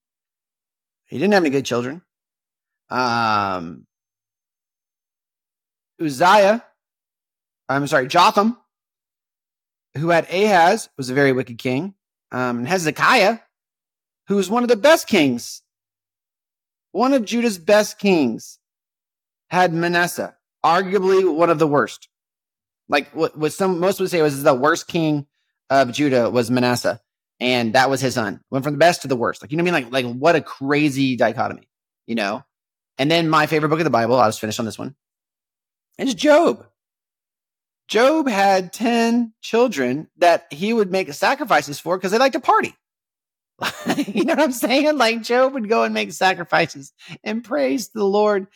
he 1.05 1.17
didn't 1.17 1.33
have 1.33 1.43
any 1.43 1.49
good 1.49 1.65
children. 1.65 2.03
Um 2.89 3.87
Uzziah, 5.99 6.63
I'm 7.69 7.87
sorry, 7.87 8.07
Jotham, 8.07 8.57
who 9.97 10.09
had 10.09 10.25
Ahaz, 10.29 10.89
was 10.97 11.09
a 11.09 11.13
very 11.13 11.31
wicked 11.31 11.57
king. 11.57 11.93
Um, 12.31 12.59
and 12.59 12.67
Hezekiah, 12.67 13.39
who 14.27 14.35
was 14.35 14.49
one 14.49 14.63
of 14.63 14.69
the 14.69 14.75
best 14.75 15.07
kings, 15.07 15.61
one 16.91 17.13
of 17.13 17.25
Judah's 17.25 17.57
best 17.57 17.99
kings, 17.99 18.59
had 19.49 19.71
Manasseh, 19.73 20.35
arguably 20.65 21.31
one 21.31 21.49
of 21.49 21.59
the 21.59 21.67
worst. 21.67 22.09
Like 22.89 23.11
what, 23.11 23.37
what 23.37 23.53
some 23.53 23.79
most 23.79 23.99
would 23.99 24.09
say 24.09 24.21
was 24.21 24.43
the 24.43 24.53
worst 24.53 24.87
king 24.87 25.25
of 25.69 25.91
Judah 25.91 26.29
was 26.29 26.51
Manasseh, 26.51 27.01
and 27.39 27.73
that 27.73 27.89
was 27.89 28.01
his 28.01 28.15
son. 28.15 28.41
Went 28.51 28.63
from 28.63 28.73
the 28.73 28.79
best 28.79 29.01
to 29.03 29.07
the 29.07 29.15
worst. 29.15 29.41
Like 29.41 29.51
you 29.51 29.57
know 29.57 29.63
what 29.63 29.73
I 29.73 29.81
mean? 29.81 29.91
Like 29.91 30.05
like 30.05 30.15
what 30.15 30.35
a 30.35 30.41
crazy 30.41 31.15
dichotomy, 31.15 31.67
you 32.07 32.15
know. 32.15 32.43
And 32.97 33.09
then 33.09 33.29
my 33.29 33.47
favorite 33.47 33.69
book 33.69 33.79
of 33.79 33.85
the 33.85 33.89
Bible. 33.89 34.19
I'll 34.19 34.29
just 34.29 34.41
finish 34.41 34.59
on 34.59 34.65
this 34.65 34.77
one. 34.77 34.95
It's 35.97 36.13
Job. 36.13 36.65
Job 37.87 38.27
had 38.27 38.71
10 38.73 39.33
children 39.41 40.07
that 40.17 40.47
he 40.51 40.73
would 40.73 40.91
make 40.91 41.11
sacrifices 41.13 41.79
for 41.79 41.97
because 41.97 42.11
they 42.11 42.17
like 42.17 42.31
to 42.31 42.39
party. 42.39 42.75
you 44.07 44.25
know 44.25 44.33
what 44.33 44.43
I'm 44.43 44.51
saying? 44.51 44.97
Like 44.97 45.21
Job 45.21 45.53
would 45.53 45.69
go 45.69 45.83
and 45.83 45.93
make 45.93 46.11
sacrifices 46.11 46.91
and 47.23 47.43
praise 47.43 47.89
the 47.89 48.03
Lord 48.03 48.47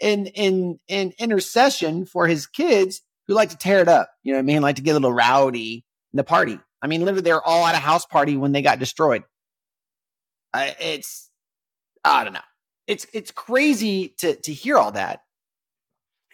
in 0.00 0.26
in 0.26 0.78
in 0.88 1.12
intercession 1.18 2.06
for 2.06 2.26
his 2.26 2.46
kids 2.46 3.02
who 3.26 3.34
like 3.34 3.50
to 3.50 3.56
tear 3.56 3.80
it 3.80 3.88
up. 3.88 4.10
You 4.22 4.32
know 4.32 4.38
what 4.38 4.44
I 4.44 4.46
mean? 4.46 4.62
Like 4.62 4.76
to 4.76 4.82
get 4.82 4.92
a 4.92 4.94
little 4.94 5.12
rowdy 5.12 5.84
in 6.12 6.16
the 6.16 6.24
party. 6.24 6.58
I 6.82 6.86
mean, 6.86 7.00
literally, 7.00 7.22
they're 7.22 7.42
all 7.42 7.66
at 7.66 7.74
a 7.74 7.78
house 7.78 8.06
party 8.06 8.36
when 8.36 8.52
they 8.52 8.62
got 8.62 8.78
destroyed. 8.78 9.24
Uh, 10.52 10.70
it's, 10.80 11.30
I 12.04 12.24
don't 12.24 12.32
know. 12.32 12.40
It's 12.86 13.06
it's 13.12 13.32
crazy 13.32 14.14
to 14.18 14.36
to 14.36 14.52
hear 14.52 14.76
all 14.78 14.92
that. 14.92 15.22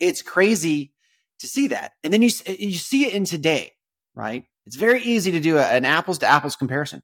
It's 0.01 0.21
crazy 0.21 0.93
to 1.41 1.47
see 1.47 1.69
that, 1.69 1.93
and 2.05 2.13
then 2.13 2.21
you 2.21 2.31
you 2.47 2.75
see 2.75 3.07
it 3.07 3.15
in 3.15 3.25
today, 3.25 3.73
right? 4.15 4.45
It's 4.67 4.77
very 4.77 5.03
easy 5.03 5.33
to 5.33 5.41
do 5.41 5.57
a, 5.57 5.63
an 5.63 5.85
apples 5.85 6.19
to 6.19 6.27
apples 6.27 6.57
comparison. 6.57 7.03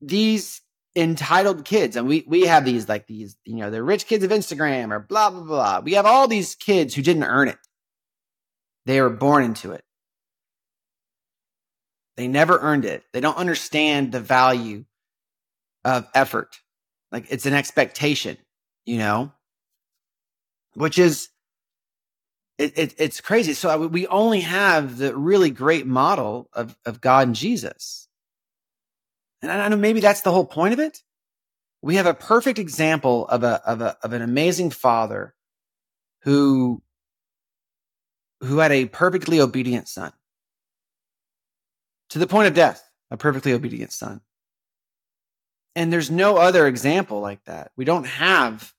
These 0.00 0.60
entitled 0.94 1.64
kids 1.64 1.96
and 1.96 2.06
we 2.06 2.22
we 2.26 2.42
have 2.42 2.66
these 2.66 2.86
like 2.86 3.06
these 3.06 3.34
you 3.46 3.56
know 3.56 3.70
the 3.70 3.82
rich 3.82 4.06
kids 4.06 4.22
of 4.24 4.30
instagram 4.30 4.92
or 4.92 4.98
blah 4.98 5.30
blah 5.30 5.40
blah 5.40 5.80
we 5.80 5.94
have 5.94 6.04
all 6.04 6.28
these 6.28 6.54
kids 6.54 6.94
who 6.94 7.00
didn't 7.00 7.24
earn 7.24 7.48
it 7.48 7.56
they 8.86 9.00
were 9.00 9.10
born 9.10 9.44
into 9.44 9.72
it. 9.72 9.84
They 12.16 12.28
never 12.28 12.58
earned 12.58 12.84
it. 12.84 13.04
They 13.12 13.20
don't 13.20 13.36
understand 13.36 14.12
the 14.12 14.20
value 14.20 14.84
of 15.84 16.08
effort. 16.14 16.60
Like 17.10 17.26
it's 17.30 17.46
an 17.46 17.54
expectation, 17.54 18.36
you 18.84 18.98
know, 18.98 19.32
which 20.74 20.98
is 20.98 21.28
it, 22.58 22.78
it, 22.78 22.94
it's 22.98 23.20
crazy. 23.20 23.54
So 23.54 23.86
we 23.88 24.06
only 24.06 24.40
have 24.40 24.98
the 24.98 25.16
really 25.16 25.50
great 25.50 25.86
model 25.86 26.48
of, 26.52 26.76
of 26.84 27.00
God 27.00 27.28
and 27.28 27.36
Jesus. 27.36 28.08
And 29.40 29.50
I 29.50 29.56
don't 29.56 29.70
know 29.70 29.76
maybe 29.76 30.00
that's 30.00 30.20
the 30.20 30.32
whole 30.32 30.46
point 30.46 30.72
of 30.72 30.78
it. 30.78 31.02
We 31.80 31.96
have 31.96 32.06
a 32.06 32.14
perfect 32.14 32.58
example 32.58 33.26
of 33.26 33.42
a, 33.42 33.60
of 33.66 33.80
a, 33.80 33.96
of 34.02 34.12
an 34.12 34.22
amazing 34.22 34.70
father 34.70 35.34
who 36.22 36.82
who 38.42 38.58
had 38.58 38.72
a 38.72 38.86
perfectly 38.86 39.40
obedient 39.40 39.88
son 39.88 40.12
to 42.10 42.18
the 42.18 42.26
point 42.26 42.48
of 42.48 42.54
death, 42.54 42.90
a 43.10 43.16
perfectly 43.16 43.52
obedient 43.52 43.92
son. 43.92 44.20
And 45.74 45.92
there's 45.92 46.10
no 46.10 46.36
other 46.36 46.66
example 46.66 47.20
like 47.20 47.42
that. 47.44 47.70
We 47.76 47.84
don't 47.84 48.04
have, 48.04 48.74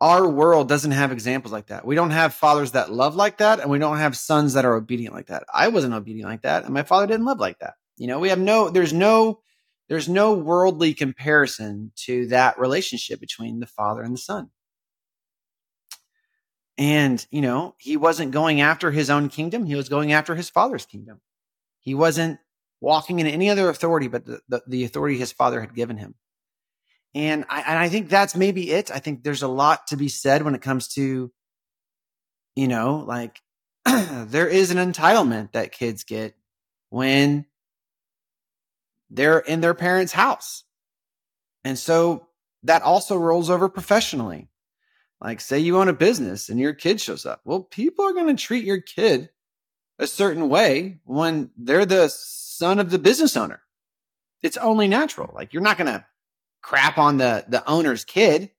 our 0.00 0.26
world 0.26 0.68
doesn't 0.68 0.92
have 0.92 1.12
examples 1.12 1.52
like 1.52 1.66
that. 1.66 1.84
We 1.84 1.94
don't 1.94 2.10
have 2.10 2.34
fathers 2.34 2.72
that 2.72 2.90
love 2.90 3.14
like 3.14 3.38
that, 3.38 3.60
and 3.60 3.70
we 3.70 3.78
don't 3.78 3.98
have 3.98 4.16
sons 4.16 4.54
that 4.54 4.64
are 4.64 4.74
obedient 4.74 5.14
like 5.14 5.26
that. 5.26 5.44
I 5.52 5.68
wasn't 5.68 5.94
obedient 5.94 6.30
like 6.30 6.42
that, 6.42 6.64
and 6.64 6.72
my 6.72 6.82
father 6.82 7.06
didn't 7.06 7.26
love 7.26 7.40
like 7.40 7.58
that. 7.58 7.74
You 7.98 8.06
know, 8.06 8.18
we 8.20 8.30
have 8.30 8.38
no, 8.38 8.70
there's 8.70 8.94
no, 8.94 9.40
there's 9.88 10.08
no 10.08 10.32
worldly 10.32 10.94
comparison 10.94 11.92
to 11.96 12.28
that 12.28 12.58
relationship 12.58 13.20
between 13.20 13.60
the 13.60 13.66
father 13.66 14.02
and 14.02 14.14
the 14.14 14.18
son. 14.18 14.48
And, 16.82 17.24
you 17.30 17.42
know, 17.42 17.76
he 17.78 17.96
wasn't 17.96 18.32
going 18.32 18.60
after 18.60 18.90
his 18.90 19.08
own 19.08 19.28
kingdom. 19.28 19.64
He 19.64 19.76
was 19.76 19.88
going 19.88 20.12
after 20.12 20.34
his 20.34 20.50
father's 20.50 20.84
kingdom. 20.84 21.20
He 21.78 21.94
wasn't 21.94 22.40
walking 22.80 23.20
in 23.20 23.28
any 23.28 23.50
other 23.50 23.68
authority 23.68 24.08
but 24.08 24.26
the, 24.26 24.40
the, 24.48 24.62
the 24.66 24.84
authority 24.84 25.16
his 25.16 25.30
father 25.30 25.60
had 25.60 25.76
given 25.76 25.96
him. 25.96 26.16
And 27.14 27.44
I, 27.48 27.60
and 27.60 27.78
I 27.78 27.88
think 27.88 28.08
that's 28.08 28.34
maybe 28.34 28.72
it. 28.72 28.90
I 28.90 28.98
think 28.98 29.22
there's 29.22 29.42
a 29.42 29.48
lot 29.48 29.86
to 29.88 29.96
be 29.96 30.08
said 30.08 30.42
when 30.42 30.56
it 30.56 30.60
comes 30.60 30.88
to, 30.94 31.30
you 32.56 32.66
know, 32.66 33.04
like 33.06 33.40
there 33.84 34.48
is 34.48 34.72
an 34.72 34.78
entitlement 34.78 35.52
that 35.52 35.70
kids 35.70 36.02
get 36.02 36.34
when 36.90 37.46
they're 39.08 39.38
in 39.38 39.60
their 39.60 39.74
parents' 39.74 40.12
house. 40.12 40.64
And 41.62 41.78
so 41.78 42.26
that 42.64 42.82
also 42.82 43.16
rolls 43.16 43.50
over 43.50 43.68
professionally. 43.68 44.48
Like, 45.22 45.40
say 45.40 45.58
you 45.58 45.78
own 45.78 45.88
a 45.88 45.92
business 45.92 46.48
and 46.48 46.58
your 46.58 46.72
kid 46.72 47.00
shows 47.00 47.24
up. 47.24 47.42
Well, 47.44 47.60
people 47.62 48.04
are 48.04 48.12
going 48.12 48.34
to 48.34 48.42
treat 48.42 48.64
your 48.64 48.80
kid 48.80 49.30
a 49.98 50.06
certain 50.06 50.48
way 50.48 50.98
when 51.04 51.50
they're 51.56 51.86
the 51.86 52.08
son 52.08 52.80
of 52.80 52.90
the 52.90 52.98
business 52.98 53.36
owner. 53.36 53.62
It's 54.42 54.56
only 54.56 54.88
natural. 54.88 55.32
Like, 55.32 55.52
you're 55.52 55.62
not 55.62 55.78
going 55.78 55.92
to 55.92 56.04
crap 56.62 56.98
on 56.98 57.18
the 57.18 57.44
the 57.48 57.68
owner's 57.68 58.04
kid, 58.04 58.50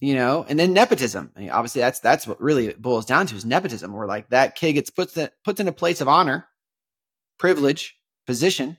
you 0.00 0.14
know. 0.14 0.44
And 0.48 0.58
then 0.58 0.74
nepotism. 0.74 1.32
I 1.36 1.40
mean, 1.40 1.50
obviously, 1.50 1.80
that's 1.80 2.00
that's 2.00 2.26
what 2.26 2.40
really 2.40 2.74
boils 2.74 3.06
down 3.06 3.26
to 3.26 3.36
is 3.36 3.44
nepotism, 3.44 3.92
where 3.92 4.06
like 4.06 4.28
that 4.30 4.54
kid 4.54 4.74
gets 4.74 4.90
put 4.90 5.16
in, 5.16 5.30
puts 5.44 5.60
in 5.60 5.68
a 5.68 5.72
place 5.72 6.00
of 6.00 6.08
honor, 6.08 6.46
privilege, 7.38 7.96
position 8.26 8.76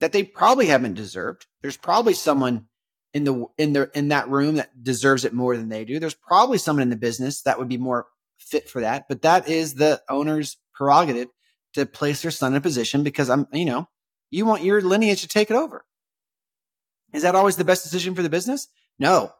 that 0.00 0.12
they 0.12 0.22
probably 0.22 0.66
haven't 0.66 0.94
deserved. 0.94 1.46
There's 1.62 1.76
probably 1.76 2.14
someone 2.14 2.66
in 3.12 3.24
the 3.24 3.46
in 3.58 3.72
the 3.72 3.90
in 3.94 4.08
that 4.08 4.28
room 4.28 4.56
that 4.56 4.82
deserves 4.82 5.24
it 5.24 5.32
more 5.32 5.56
than 5.56 5.68
they 5.68 5.84
do. 5.84 5.98
There's 5.98 6.14
probably 6.14 6.58
someone 6.58 6.82
in 6.82 6.90
the 6.90 6.96
business 6.96 7.42
that 7.42 7.58
would 7.58 7.68
be 7.68 7.78
more 7.78 8.06
fit 8.38 8.68
for 8.68 8.80
that, 8.80 9.06
but 9.08 9.22
that 9.22 9.48
is 9.48 9.74
the 9.74 10.00
owner's 10.08 10.56
prerogative 10.74 11.28
to 11.74 11.86
place 11.86 12.22
their 12.22 12.30
son 12.30 12.52
in 12.52 12.58
a 12.58 12.60
position 12.60 13.02
because 13.02 13.30
I'm, 13.30 13.46
you 13.52 13.64
know, 13.64 13.88
you 14.30 14.46
want 14.46 14.64
your 14.64 14.80
lineage 14.80 15.22
to 15.22 15.28
take 15.28 15.50
it 15.50 15.56
over. 15.56 15.84
Is 17.12 17.22
that 17.22 17.34
always 17.34 17.56
the 17.56 17.64
best 17.64 17.82
decision 17.82 18.14
for 18.14 18.22
the 18.22 18.30
business? 18.30 18.68
No. 18.98 19.32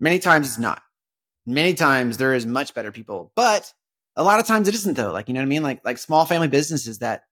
Many 0.00 0.18
times 0.18 0.48
it's 0.48 0.58
not. 0.58 0.82
Many 1.46 1.74
times 1.74 2.18
there 2.18 2.34
is 2.34 2.46
much 2.46 2.74
better 2.74 2.92
people, 2.92 3.32
but 3.36 3.72
a 4.16 4.22
lot 4.22 4.40
of 4.40 4.46
times 4.46 4.68
it 4.68 4.74
isn't 4.74 4.96
though. 4.96 5.12
Like, 5.12 5.28
you 5.28 5.34
know 5.34 5.40
what 5.40 5.46
I 5.46 5.48
mean? 5.48 5.62
Like, 5.62 5.84
like 5.84 5.98
small 5.98 6.24
family 6.24 6.48
businesses 6.48 6.98
that, 6.98 7.22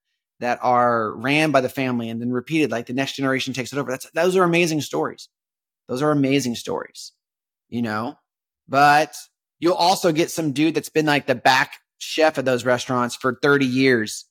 that 0.41 0.59
are 0.63 1.15
ran 1.17 1.51
by 1.51 1.61
the 1.61 1.69
family 1.69 2.09
and 2.09 2.21
then 2.21 2.31
repeated, 2.31 2.71
like 2.71 2.87
the 2.87 2.93
next 2.93 3.15
generation 3.15 3.53
takes 3.53 3.73
it 3.73 3.79
over. 3.79 3.91
That's, 3.91 4.11
those 4.13 4.37
are 4.37 4.45
amazing 4.45 4.81
stories. 4.81 5.29
Those 5.91 6.01
are 6.01 6.11
amazing 6.11 6.55
stories, 6.55 7.13
you 7.69 7.83
know, 7.83 8.17
but 8.67 9.15
you'll 9.59 9.75
also 9.75 10.13
get 10.13 10.31
some 10.31 10.53
dude 10.53 10.75
that's 10.75 10.89
been 10.89 11.05
like 11.05 11.27
the 11.27 11.35
back 11.35 11.75
chef 11.99 12.39
of 12.39 12.47
those 12.47 12.65
restaurants 12.65 13.15
for 13.15 13.39
30 13.43 13.67
years 13.67 14.25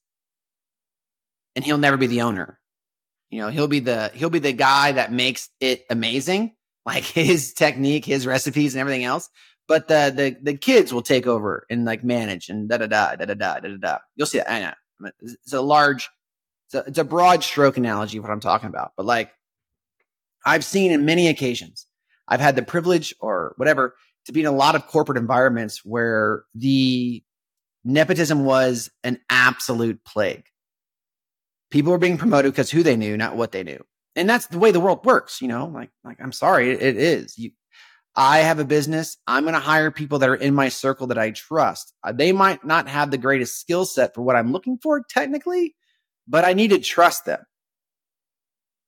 and 1.55 1.63
he'll 1.63 1.77
never 1.77 1.97
be 1.97 2.07
the 2.07 2.21
owner. 2.21 2.59
You 3.29 3.41
know, 3.41 3.49
he'll 3.49 3.67
be 3.67 3.81
the, 3.81 4.09
he'll 4.15 4.31
be 4.31 4.39
the 4.39 4.53
guy 4.53 4.93
that 4.93 5.11
makes 5.11 5.49
it 5.59 5.83
amazing, 5.91 6.55
like 6.85 7.03
his 7.03 7.53
technique, 7.53 8.05
his 8.05 8.25
recipes 8.25 8.73
and 8.73 8.81
everything 8.81 9.03
else 9.03 9.29
but 9.69 9.87
the 9.87 10.11
the 10.13 10.51
the 10.51 10.57
kids 10.57 10.91
will 10.91 11.03
take 11.03 11.27
over 11.27 11.63
and 11.69 11.85
like 11.85 12.03
manage 12.03 12.49
and 12.49 12.67
da 12.67 12.77
da 12.77 12.87
da 12.87 13.15
da 13.15 13.25
da 13.25 13.35
da 13.35 13.59
da 13.59 13.77
da. 13.77 13.97
You'll 14.15 14.25
see 14.25 14.39
that. 14.39 14.51
I 14.51 14.59
know 14.61 14.73
it's 15.21 15.53
a 15.53 15.61
large, 15.61 16.09
it's 16.67 16.75
a, 16.75 16.79
it's 16.87 16.97
a 16.97 17.03
broad 17.03 17.43
stroke 17.43 17.77
analogy 17.77 18.17
of 18.17 18.23
what 18.23 18.31
I'm 18.31 18.39
talking 18.39 18.69
about. 18.69 18.93
But 18.97 19.05
like, 19.05 19.31
I've 20.49 20.65
seen 20.65 20.91
in 20.91 21.05
many 21.05 21.27
occasions, 21.27 21.85
I've 22.27 22.39
had 22.39 22.55
the 22.55 22.63
privilege 22.63 23.13
or 23.19 23.53
whatever 23.57 23.95
to 24.25 24.31
be 24.31 24.39
in 24.39 24.47
a 24.47 24.51
lot 24.51 24.73
of 24.73 24.87
corporate 24.87 25.19
environments 25.19 25.85
where 25.85 26.43
the 26.55 27.23
nepotism 27.83 28.45
was 28.45 28.89
an 29.03 29.19
absolute 29.29 30.03
plague. 30.03 30.45
People 31.69 31.91
were 31.91 31.99
being 31.99 32.17
promoted 32.17 32.51
because 32.51 32.71
who 32.71 32.81
they 32.81 32.97
knew, 32.97 33.15
not 33.15 33.35
what 33.35 33.51
they 33.51 33.63
knew. 33.63 33.79
And 34.15 34.27
that's 34.27 34.47
the 34.47 34.57
way 34.57 34.71
the 34.71 34.79
world 34.79 35.05
works, 35.05 35.39
you 35.39 35.47
know, 35.47 35.67
like, 35.67 35.91
like 36.03 36.17
I'm 36.19 36.31
sorry, 36.31 36.71
it, 36.71 36.81
it 36.81 36.97
is. 36.97 37.37
You, 37.37 37.51
I 38.15 38.39
have 38.39 38.57
a 38.57 38.65
business. 38.65 39.17
I'm 39.27 39.43
going 39.43 39.53
to 39.53 39.59
hire 39.59 39.91
people 39.91 40.17
that 40.17 40.29
are 40.29 40.35
in 40.35 40.55
my 40.55 40.69
circle 40.69 41.05
that 41.07 41.19
I 41.19 41.29
trust. 41.29 41.93
Uh, 42.03 42.11
they 42.11 42.31
might 42.31 42.65
not 42.65 42.87
have 42.87 43.11
the 43.11 43.19
greatest 43.19 43.59
skill 43.59 43.85
set 43.85 44.15
for 44.15 44.23
what 44.23 44.35
I'm 44.35 44.51
looking 44.51 44.79
for 44.81 45.03
technically, 45.07 45.75
but 46.27 46.43
I 46.43 46.53
need 46.53 46.71
to 46.71 46.79
trust 46.79 47.25
them. 47.25 47.39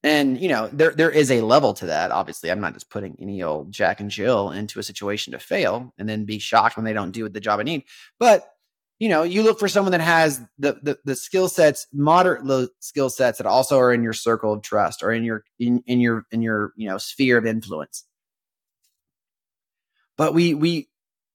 And 0.03 0.39
you 0.39 0.49
know, 0.49 0.67
there 0.73 0.91
there 0.91 1.11
is 1.11 1.29
a 1.29 1.41
level 1.41 1.73
to 1.75 1.87
that. 1.87 2.11
Obviously, 2.11 2.49
I'm 2.49 2.61
not 2.61 2.73
just 2.73 2.89
putting 2.89 3.15
any 3.19 3.43
old 3.43 3.71
Jack 3.71 3.99
and 3.99 4.09
Jill 4.09 4.51
into 4.51 4.79
a 4.79 4.83
situation 4.83 5.33
to 5.33 5.39
fail 5.39 5.93
and 5.97 6.09
then 6.09 6.25
be 6.25 6.39
shocked 6.39 6.75
when 6.75 6.85
they 6.85 6.93
don't 6.93 7.11
do 7.11 7.29
the 7.29 7.39
job 7.39 7.59
I 7.59 7.63
need. 7.63 7.83
But 8.19 8.47
you 8.97 9.09
know, 9.09 9.23
you 9.23 9.43
look 9.43 9.59
for 9.59 9.67
someone 9.67 9.91
that 9.91 10.01
has 10.01 10.41
the 10.57 10.79
the, 10.81 10.99
the 11.05 11.15
skill 11.15 11.47
sets, 11.47 11.87
moderate 11.93 12.71
skill 12.79 13.09
sets 13.09 13.37
that 13.37 13.47
also 13.47 13.77
are 13.77 13.93
in 13.93 14.01
your 14.01 14.13
circle 14.13 14.53
of 14.53 14.63
trust 14.63 15.03
or 15.03 15.11
in 15.11 15.23
your 15.23 15.43
in, 15.59 15.83
in 15.85 15.99
your 15.99 16.25
in 16.31 16.41
your 16.41 16.73
you 16.75 16.87
know 16.87 16.97
sphere 16.97 17.37
of 17.37 17.45
influence 17.45 18.05
but 20.21 20.35
we 20.35 20.53
we 20.53 20.87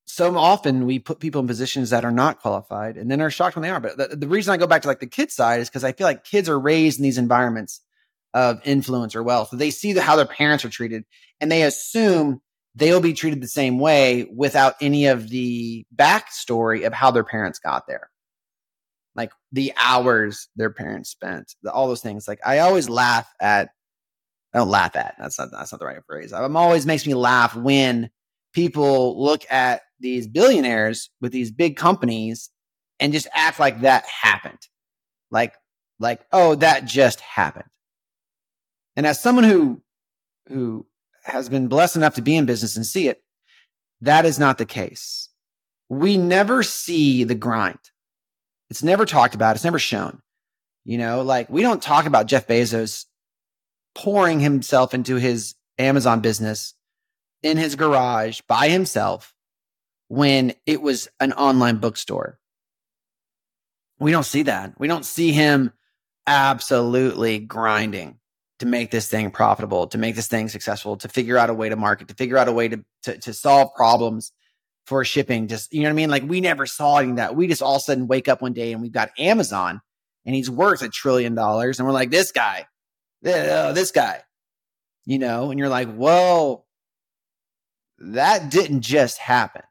so 0.05 0.37
often 0.39 0.87
we 0.87 1.01
put 1.01 1.19
people 1.19 1.41
in 1.41 1.49
positions 1.49 1.91
that 1.91 2.05
are 2.05 2.13
not 2.13 2.39
qualified 2.39 2.97
and 2.97 3.11
then 3.11 3.21
are 3.21 3.33
shocked 3.33 3.57
when 3.57 3.65
they 3.65 3.71
are. 3.71 3.81
But 3.81 3.97
the, 3.97 4.17
the 4.17 4.29
reason 4.29 4.53
I 4.53 4.57
go 4.57 4.69
back 4.69 4.83
to 4.83 4.89
like 4.89 5.01
the 5.01 5.09
kid 5.09 5.33
side 5.33 5.59
is 5.59 5.69
because 5.69 5.83
I 5.83 5.91
feel 5.91 6.07
like 6.07 6.23
kids 6.23 6.49
are 6.49 6.59
raised 6.59 7.01
in 7.01 7.03
these 7.03 7.19
environments 7.19 7.81
of 8.37 8.61
influence 8.67 9.17
or 9.17 9.23
wealth. 9.23 9.49
They 9.51 9.71
see 9.71 9.95
the, 9.95 10.03
how 10.03 10.15
their 10.15 10.27
parents 10.27 10.63
are 10.63 10.69
treated 10.69 11.05
and 11.41 11.51
they 11.51 11.63
assume 11.63 12.43
they'll 12.75 13.01
be 13.01 13.15
treated 13.15 13.41
the 13.41 13.49
same 13.49 13.79
way 13.79 14.29
without 14.31 14.75
any 14.83 15.07
of 15.07 15.31
the 15.31 15.87
backstory 15.97 16.87
of 16.87 16.93
how 16.93 17.11
their 17.11 17.25
parents 17.25 17.59
got 17.59 17.87
there. 17.89 18.11
Like 19.15 19.33
the 19.53 19.73
hours 19.83 20.49
their 20.55 20.69
parents 20.69 21.09
spent, 21.09 21.55
the, 21.63 21.73
all 21.73 21.89
those 21.89 22.03
things. 22.03 22.29
Like 22.29 22.41
I 22.45 22.59
always 22.59 22.91
laugh 22.91 23.27
at, 23.41 23.71
I 24.53 24.59
don't 24.59 24.69
laugh 24.69 24.95
at, 24.97 25.15
that's 25.19 25.39
not, 25.39 25.51
that's 25.51 25.73
not 25.73 25.79
the 25.79 25.87
right 25.87 26.05
phrase. 26.07 26.35
I'm 26.35 26.59
always 26.59 26.85
makes 26.85 27.07
me 27.07 27.15
laugh 27.15 27.57
when 27.57 28.11
people 28.53 29.23
look 29.23 29.51
at 29.51 29.81
these 29.99 30.27
billionaires 30.27 31.09
with 31.23 31.33
these 31.33 31.51
big 31.51 31.79
companies 31.79 32.51
and 33.01 33.15
just 33.15 33.29
act 33.33 33.59
like 33.59 33.81
that 33.81 34.05
happened. 34.05 34.61
Like, 35.31 35.55
like, 35.99 36.21
oh, 36.33 36.57
that 36.57 36.85
just 36.85 37.21
happened. 37.21 37.65
And 38.97 39.07
as 39.07 39.23
someone 39.23 39.45
who, 39.45 39.83
who 40.49 40.87
has 41.25 41.49
been 41.49 41.69
blessed 41.69 41.97
enough 41.97 42.15
to 42.15 42.23
be 42.23 42.37
in 42.37 42.47
business 42.47 42.77
and 42.77 42.87
see 42.87 43.09
it, 43.09 43.23
that 44.01 44.25
is 44.25 44.39
not 44.39 44.59
the 44.59 44.67
case. 44.67 45.29
We 45.89 46.17
never 46.17 46.63
see 46.63 47.25
the 47.25 47.35
grind. 47.35 47.79
It's 48.71 48.83
never 48.83 49.05
talked 49.05 49.35
about. 49.35 49.57
It's 49.57 49.65
never 49.65 49.79
shown. 49.79 50.23
You 50.85 50.99
know, 50.99 51.23
like 51.23 51.51
we 51.51 51.63
don't 51.63 51.83
talk 51.83 52.07
about 52.07 52.27
Jeff 52.27 52.47
Bezos 52.47 53.07
pouring 53.95 54.41
himself 54.41 54.95
into 54.95 55.17
his 55.17 55.55
Amazon 55.79 56.21
business 56.21 56.75
in 57.43 57.57
his 57.57 57.77
garage 57.77 58.41
by 58.49 58.69
himself 58.69 59.35
when 60.09 60.55
it 60.65 60.81
was 60.81 61.09
an 61.21 61.33
online 61.33 61.79
bookstore. 61.79 62.39
We 63.99 64.11
don't 64.11 64.25
see 64.25 64.43
that. 64.43 64.75
We 64.79 64.89
don't 64.89 65.05
see 65.05 65.33
him 65.33 65.73
absolutely 66.27 67.39
grinding 67.39 68.19
to 68.59 68.67
make 68.67 68.91
this 68.91 69.09
thing 69.09 69.31
profitable, 69.31 69.87
to 69.89 69.99
make 69.99 70.17
this 70.17 70.29
thing 70.29 70.49
successful, 70.49 70.97
to 70.97 71.09
figure 71.09 71.37
out 71.37 71.51
a 71.51 71.55
way 71.55 71.69
to 71.69 71.77
market, 71.77 72.09
to 72.09 72.15
figure 72.15 72.39
out 72.39 72.49
a 72.49 72.53
way 72.53 72.69
to, 72.69 72.85
to, 73.03 73.19
to 73.19 73.33
solve 73.33 73.75
problems 73.75 74.33
for 74.87 75.05
shipping. 75.05 75.47
Just, 75.47 75.73
you 75.73 75.83
know 75.83 75.89
what 75.89 75.93
I 75.93 75.97
mean? 75.97 76.11
Like 76.11 76.23
we 76.25 76.41
never 76.41 76.65
saw 76.65 76.97
any 76.97 77.13
that. 77.13 77.37
We 77.37 77.49
just 77.49 77.63
all 77.63 77.77
of 77.77 77.81
a 77.81 77.85
sudden 77.85 78.07
wake 78.07 78.29
up 78.29 78.41
one 78.41 78.53
day 78.53 78.73
and 78.73 78.81
we've 78.81 78.93
got 78.93 79.11
Amazon 79.19 79.81
and 80.25 80.35
he's 80.35 80.51
worth 80.51 80.83
a 80.83 80.89
trillion 80.89 81.35
dollars. 81.35 81.79
And 81.79 81.87
we're 81.87 81.93
like, 81.93 82.11
this 82.11 82.33
guy, 82.33 82.67
uh, 83.25 83.73
this 83.73 83.91
guy, 83.91 84.23
you 85.05 85.19
know, 85.19 85.51
and 85.51 85.59
you're 85.59 85.69
like, 85.69 85.93
whoa, 85.95 86.65
that 87.99 88.51
didn't 88.51 88.81
just 88.81 89.19
happen. 89.19 89.63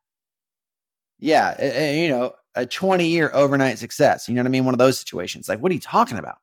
Yeah, 1.20 1.92
you 1.92 2.10
know, 2.10 2.34
a 2.56 2.66
20 2.66 3.08
year 3.08 3.32
overnight 3.34 3.80
success. 3.80 4.28
You 4.28 4.36
know 4.36 4.42
what 4.42 4.48
I 4.48 4.52
mean? 4.52 4.66
One 4.66 4.74
of 4.74 4.80
those 4.80 5.00
situations. 5.00 5.50
Like, 5.50 5.60
what 5.60 5.72
are 5.72 5.76
you 5.76 5.82
talking 5.82 6.18
about? 6.18 6.38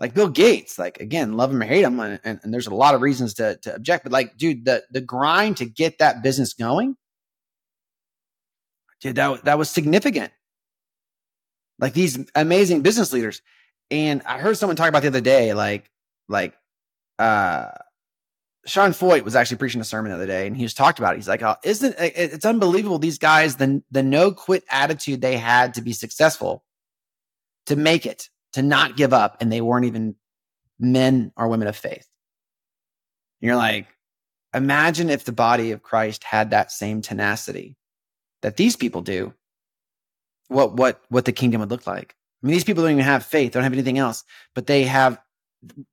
Like 0.00 0.14
Bill 0.14 0.28
Gates, 0.28 0.78
like 0.78 0.98
again, 0.98 1.34
love 1.34 1.52
him 1.52 1.60
or 1.62 1.66
hate 1.66 1.84
him, 1.84 2.00
and, 2.00 2.18
and, 2.24 2.40
and 2.42 2.54
there's 2.54 2.66
a 2.66 2.74
lot 2.74 2.94
of 2.94 3.02
reasons 3.02 3.34
to, 3.34 3.56
to 3.62 3.74
object, 3.74 4.04
but 4.04 4.12
like, 4.12 4.36
dude, 4.38 4.64
the 4.64 4.82
the 4.90 5.02
grind 5.02 5.58
to 5.58 5.66
get 5.66 5.98
that 5.98 6.22
business 6.22 6.54
going, 6.54 6.96
dude, 9.02 9.16
that 9.16 9.44
that 9.44 9.58
was 9.58 9.68
significant. 9.68 10.32
Like 11.78 11.92
these 11.92 12.18
amazing 12.34 12.80
business 12.80 13.12
leaders, 13.12 13.42
and 13.90 14.22
I 14.24 14.38
heard 14.38 14.56
someone 14.56 14.76
talk 14.76 14.88
about 14.88 15.02
the 15.02 15.08
other 15.08 15.20
day, 15.20 15.52
like 15.52 15.90
like 16.28 16.54
uh 17.18 17.68
Sean 18.66 18.90
Feucht 18.92 19.24
was 19.24 19.34
actually 19.36 19.56
preaching 19.56 19.80
a 19.80 19.84
sermon 19.84 20.10
the 20.10 20.16
other 20.16 20.26
day, 20.26 20.46
and 20.46 20.56
he 20.56 20.62
was 20.62 20.74
talked 20.74 20.98
about. 20.98 21.14
It. 21.14 21.18
He's 21.18 21.28
like, 21.28 21.42
oh, 21.42 21.56
"Isn't 21.64 21.94
it, 21.98 22.12
it's 22.16 22.44
unbelievable? 22.44 22.98
These 22.98 23.18
guys, 23.18 23.56
the 23.56 23.82
the 23.90 24.02
no 24.02 24.32
quit 24.32 24.64
attitude 24.70 25.20
they 25.20 25.36
had 25.36 25.74
to 25.74 25.82
be 25.82 25.92
successful, 25.92 26.64
to 27.66 27.76
make 27.76 28.06
it, 28.06 28.28
to 28.52 28.62
not 28.62 28.96
give 28.96 29.12
up, 29.12 29.36
and 29.40 29.50
they 29.52 29.60
weren't 29.60 29.86
even 29.86 30.16
men 30.78 31.32
or 31.36 31.48
women 31.48 31.68
of 31.68 31.76
faith." 31.76 32.08
And 33.40 33.48
you're 33.48 33.56
like, 33.56 33.86
imagine 34.54 35.10
if 35.10 35.24
the 35.24 35.32
body 35.32 35.70
of 35.70 35.82
Christ 35.82 36.24
had 36.24 36.50
that 36.50 36.72
same 36.72 37.00
tenacity 37.00 37.76
that 38.42 38.56
these 38.56 38.76
people 38.76 39.02
do. 39.02 39.34
What 40.48 40.74
what 40.74 41.00
what 41.08 41.24
the 41.24 41.32
kingdom 41.32 41.60
would 41.60 41.70
look 41.70 41.86
like? 41.86 42.14
I 42.42 42.46
mean, 42.46 42.54
these 42.54 42.64
people 42.64 42.82
don't 42.82 42.92
even 42.92 43.04
have 43.04 43.24
faith; 43.24 43.52
they 43.52 43.58
don't 43.58 43.64
have 43.64 43.72
anything 43.72 43.98
else, 43.98 44.24
but 44.54 44.66
they 44.66 44.84
have 44.84 45.20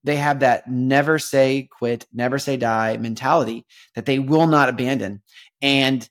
they 0.04 0.16
have 0.16 0.40
that 0.40 0.70
never 0.70 1.20
say 1.20 1.70
quit, 1.72 2.08
never 2.14 2.40
say 2.40 2.58
die 2.58 2.98
mentality 2.98 3.66
that 3.96 4.06
they 4.06 4.18
will 4.18 4.48
not 4.48 4.70
abandon. 4.70 5.22
And 5.62 6.08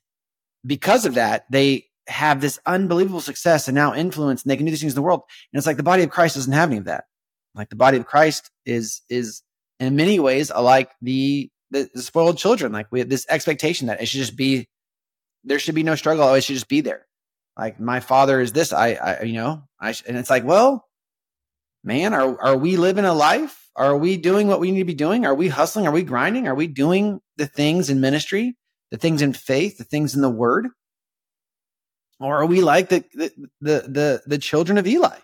because 0.65 1.05
of 1.05 1.15
that, 1.15 1.45
they 1.49 1.87
have 2.07 2.41
this 2.41 2.59
unbelievable 2.65 3.21
success 3.21 3.67
and 3.67 3.75
now 3.75 3.93
influence 3.93 4.43
and 4.43 4.49
they 4.49 4.57
can 4.57 4.65
do 4.65 4.71
these 4.71 4.81
things 4.81 4.93
in 4.93 4.95
the 4.95 5.01
world. 5.01 5.21
And 5.51 5.57
it's 5.57 5.67
like 5.67 5.77
the 5.77 5.83
body 5.83 6.03
of 6.03 6.09
Christ 6.09 6.35
doesn't 6.35 6.53
have 6.53 6.69
any 6.69 6.77
of 6.77 6.85
that. 6.85 7.05
Like 7.55 7.69
the 7.69 7.75
body 7.75 7.97
of 7.97 8.05
Christ 8.05 8.49
is, 8.65 9.01
is 9.09 9.41
in 9.79 9.95
many 9.95 10.19
ways 10.19 10.51
like 10.51 10.91
the, 11.01 11.49
the, 11.71 11.89
the 11.93 12.01
spoiled 12.01 12.37
children. 12.37 12.71
Like 12.71 12.87
we 12.91 12.99
have 12.99 13.09
this 13.09 13.25
expectation 13.29 13.87
that 13.87 14.01
it 14.01 14.07
should 14.07 14.19
just 14.19 14.37
be, 14.37 14.67
there 15.43 15.59
should 15.59 15.75
be 15.75 15.83
no 15.83 15.95
struggle. 15.95 16.33
It 16.33 16.43
should 16.43 16.55
just 16.55 16.69
be 16.69 16.81
there. 16.81 17.05
Like 17.57 17.79
my 17.79 17.99
father 17.99 18.39
is 18.39 18.53
this. 18.53 18.71
I, 18.71 18.93
I 18.93 19.21
you 19.23 19.33
know, 19.33 19.63
I, 19.79 19.93
and 20.07 20.17
it's 20.17 20.29
like, 20.29 20.43
well, 20.43 20.85
man, 21.83 22.13
are, 22.13 22.39
are 22.41 22.57
we 22.57 22.77
living 22.77 23.05
a 23.05 23.13
life? 23.13 23.69
Are 23.75 23.97
we 23.97 24.17
doing 24.17 24.47
what 24.47 24.59
we 24.59 24.71
need 24.71 24.79
to 24.79 24.85
be 24.85 24.93
doing? 24.93 25.25
Are 25.25 25.35
we 25.35 25.47
hustling? 25.47 25.87
Are 25.87 25.93
we 25.93 26.03
grinding? 26.03 26.47
Are 26.47 26.55
we 26.55 26.67
doing 26.67 27.19
the 27.37 27.47
things 27.47 27.89
in 27.89 28.01
ministry, 28.01 28.55
the 28.91 28.97
things 28.97 29.21
in 29.21 29.33
faith, 29.33 29.77
the 29.77 29.83
things 29.83 30.15
in 30.15 30.21
the 30.21 30.29
word? 30.29 30.67
Or 32.19 32.37
are 32.37 32.45
we 32.45 32.61
like 32.61 32.89
the, 32.89 33.03
the, 33.13 33.31
the, 33.61 33.79
the, 33.87 34.21
the 34.25 34.37
children 34.37 34.77
of 34.77 34.87
Eli? 34.87 35.17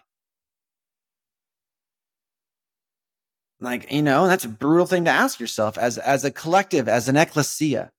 Like, 3.59 3.91
you 3.91 4.01
know, 4.01 4.27
that's 4.27 4.45
a 4.45 4.49
brutal 4.49 4.85
thing 4.85 5.05
to 5.05 5.11
ask 5.11 5.39
yourself 5.39 5.77
as, 5.77 5.97
as 5.97 6.25
a 6.25 6.31
collective, 6.31 6.87
as 6.87 7.07
an 7.07 7.15
ecclesia. 7.15 7.91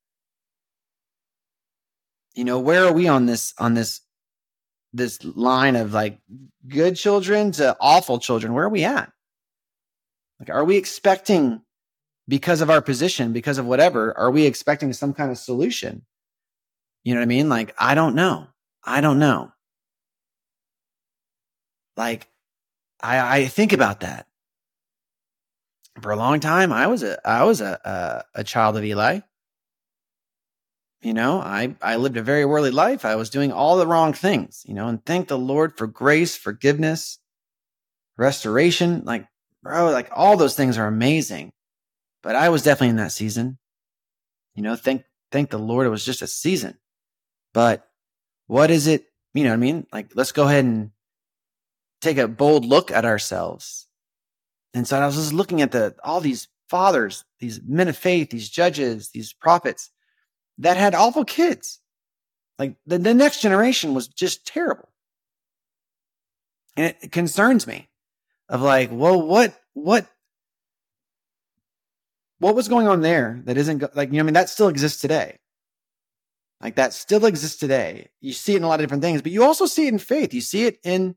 You 2.34 2.44
know, 2.44 2.58
where 2.58 2.84
are 2.84 2.92
we 2.92 3.08
on 3.08 3.26
this, 3.26 3.54
on 3.58 3.74
this 3.74 4.00
this 4.94 5.22
line 5.24 5.74
of 5.76 5.92
like 5.92 6.18
good 6.68 6.96
children 6.96 7.50
to 7.52 7.76
awful 7.80 8.18
children. 8.18 8.54
Where 8.54 8.64
are 8.64 8.70
we 8.70 8.84
at? 8.84 9.12
Like, 10.38 10.50
are 10.50 10.64
we 10.64 10.76
expecting 10.76 11.60
because 12.28 12.60
of 12.60 12.70
our 12.70 12.80
position, 12.80 13.32
because 13.32 13.58
of 13.58 13.66
whatever, 13.66 14.16
are 14.16 14.30
we 14.30 14.46
expecting 14.46 14.92
some 14.92 15.12
kind 15.12 15.30
of 15.30 15.36
solution? 15.36 16.06
You 17.02 17.14
know 17.14 17.20
what 17.20 17.24
I 17.24 17.26
mean? 17.26 17.48
Like, 17.48 17.74
I 17.76 17.94
don't 17.94 18.14
know. 18.14 18.46
I 18.84 19.00
don't 19.00 19.18
know. 19.18 19.52
Like, 21.96 22.28
I, 23.02 23.38
I 23.38 23.46
think 23.46 23.72
about 23.72 24.00
that. 24.00 24.26
For 26.00 26.10
a 26.10 26.16
long 26.16 26.40
time, 26.40 26.72
I 26.72 26.88
was 26.88 27.04
a 27.04 27.20
I 27.26 27.44
was 27.44 27.60
a, 27.60 28.24
a, 28.34 28.40
a 28.40 28.44
child 28.44 28.76
of 28.76 28.84
Eli. 28.84 29.20
You 31.02 31.12
know, 31.12 31.38
I, 31.38 31.76
I 31.82 31.96
lived 31.96 32.16
a 32.16 32.22
very 32.22 32.46
worldly 32.46 32.70
life. 32.70 33.04
I 33.04 33.14
was 33.16 33.28
doing 33.28 33.52
all 33.52 33.76
the 33.76 33.86
wrong 33.86 34.14
things, 34.14 34.64
you 34.66 34.72
know, 34.72 34.88
and 34.88 35.04
thank 35.04 35.28
the 35.28 35.38
Lord 35.38 35.76
for 35.76 35.86
grace, 35.86 36.34
forgiveness, 36.34 37.18
restoration. 38.16 39.02
Like, 39.04 39.28
bro, 39.62 39.90
like 39.90 40.08
all 40.12 40.36
those 40.36 40.56
things 40.56 40.78
are 40.78 40.86
amazing. 40.86 41.52
But 42.22 42.36
I 42.36 42.48
was 42.48 42.62
definitely 42.62 42.88
in 42.88 42.96
that 42.96 43.12
season. 43.12 43.58
You 44.54 44.62
know, 44.62 44.76
thank 44.76 45.04
thank 45.30 45.50
the 45.50 45.58
Lord 45.58 45.86
it 45.86 45.90
was 45.90 46.06
just 46.06 46.22
a 46.22 46.26
season. 46.26 46.78
But 47.52 47.86
what 48.46 48.70
is 48.70 48.86
it? 48.86 49.06
You 49.32 49.44
know 49.44 49.50
what 49.50 49.54
I 49.54 49.58
mean? 49.58 49.86
Like, 49.92 50.10
let's 50.14 50.32
go 50.32 50.44
ahead 50.44 50.64
and 50.64 50.90
take 52.00 52.18
a 52.18 52.28
bold 52.28 52.64
look 52.64 52.90
at 52.90 53.04
ourselves. 53.04 53.88
And 54.74 54.86
so 54.86 54.98
I 54.98 55.06
was 55.06 55.16
just 55.16 55.32
looking 55.32 55.62
at 55.62 55.72
the 55.72 55.94
all 56.04 56.20
these 56.20 56.48
fathers, 56.68 57.24
these 57.40 57.60
men 57.66 57.88
of 57.88 57.96
faith, 57.96 58.30
these 58.30 58.48
judges, 58.48 59.10
these 59.10 59.32
prophets 59.32 59.90
that 60.58 60.76
had 60.76 60.94
awful 60.94 61.24
kids. 61.24 61.80
Like 62.58 62.76
the, 62.86 62.98
the 62.98 63.14
next 63.14 63.40
generation 63.40 63.94
was 63.94 64.08
just 64.08 64.46
terrible. 64.46 64.88
And 66.76 66.86
it, 66.86 66.96
it 67.02 67.12
concerns 67.12 67.66
me 67.66 67.88
of 68.48 68.62
like, 68.62 68.90
well, 68.92 69.20
what, 69.20 69.58
what, 69.74 70.06
what 72.38 72.54
was 72.54 72.68
going 72.68 72.88
on 72.88 73.00
there 73.00 73.40
that 73.44 73.56
isn't 73.56 73.96
like, 73.96 74.10
you 74.10 74.14
know, 74.14 74.20
I 74.20 74.22
mean, 74.24 74.34
that 74.34 74.48
still 74.48 74.68
exists 74.68 75.00
today. 75.00 75.38
Like 76.60 76.76
that 76.76 76.94
still 76.94 77.26
exists 77.26 77.58
today. 77.58 78.08
You 78.20 78.32
see 78.32 78.54
it 78.54 78.58
in 78.58 78.64
a 78.64 78.68
lot 78.68 78.80
of 78.80 78.84
different 78.84 79.02
things, 79.02 79.22
but 79.22 79.32
you 79.32 79.44
also 79.44 79.66
see 79.66 79.86
it 79.86 79.92
in 79.92 79.98
faith. 79.98 80.32
You 80.32 80.40
see 80.40 80.64
it 80.64 80.78
in 80.82 81.14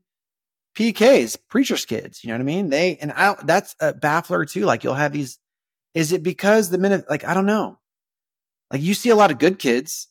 PKs, 0.76 1.38
preachers' 1.48 1.84
kids. 1.84 2.22
You 2.22 2.28
know 2.28 2.34
what 2.34 2.42
I 2.42 2.44
mean? 2.44 2.70
They 2.70 2.96
and 2.98 3.12
I, 3.12 3.34
that's 3.44 3.74
a 3.80 3.92
baffler 3.92 4.44
too. 4.44 4.64
Like 4.64 4.84
you'll 4.84 4.94
have 4.94 5.12
these. 5.12 5.38
Is 5.94 6.12
it 6.12 6.22
because 6.22 6.70
the 6.70 6.78
minute? 6.78 7.06
Like 7.08 7.24
I 7.24 7.34
don't 7.34 7.46
know. 7.46 7.78
Like 8.70 8.82
you 8.82 8.94
see 8.94 9.10
a 9.10 9.16
lot 9.16 9.30
of 9.30 9.38
good 9.38 9.58
kids. 9.58 10.08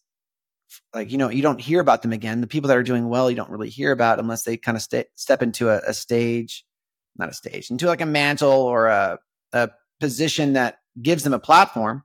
Like 0.93 1.11
you 1.11 1.17
know, 1.17 1.29
you 1.29 1.41
don't 1.41 1.61
hear 1.61 1.79
about 1.79 2.01
them 2.01 2.13
again. 2.13 2.41
The 2.41 2.47
people 2.47 2.67
that 2.69 2.77
are 2.77 2.83
doing 2.83 3.07
well, 3.07 3.29
you 3.29 3.35
don't 3.35 3.49
really 3.49 3.69
hear 3.69 3.91
about 3.91 4.19
unless 4.19 4.43
they 4.43 4.57
kind 4.57 4.75
of 4.75 4.81
st- 4.81 5.07
step 5.15 5.41
into 5.41 5.69
a, 5.69 5.79
a 5.87 5.93
stage, 5.93 6.65
not 7.15 7.29
a 7.29 7.33
stage, 7.33 7.69
into 7.69 7.85
like 7.85 8.01
a 8.01 8.05
mantle 8.05 8.51
or 8.51 8.87
a 8.87 9.19
a 9.53 9.69
position 9.99 10.53
that 10.53 10.79
gives 11.01 11.23
them 11.23 11.33
a 11.33 11.39
platform 11.39 12.03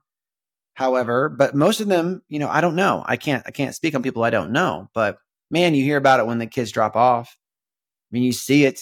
however 0.73 1.29
but 1.29 1.55
most 1.55 1.79
of 1.79 1.87
them 1.87 2.21
you 2.27 2.39
know 2.39 2.49
i 2.49 2.61
don't 2.61 2.75
know. 2.75 3.03
I 3.05 3.17
can't 3.17 3.43
i 3.45 3.51
can't 3.51 3.75
speak 3.75 3.95
on 3.95 4.03
people 4.03 4.23
i 4.23 4.29
don't 4.29 4.51
know 4.51 4.89
but 4.93 5.17
man 5.51 5.75
you 5.75 5.83
hear 5.83 5.97
about 5.97 6.19
it 6.19 6.25
when 6.25 6.39
the 6.39 6.47
kids 6.47 6.71
drop 6.71 6.95
off. 6.95 7.37
I 7.37 8.09
mean 8.11 8.23
you 8.23 8.33
see 8.33 8.65
it 8.65 8.79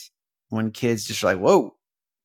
when 0.50 0.72
kids 0.72 1.06
just 1.06 1.24
like 1.24 1.38
whoa 1.38 1.76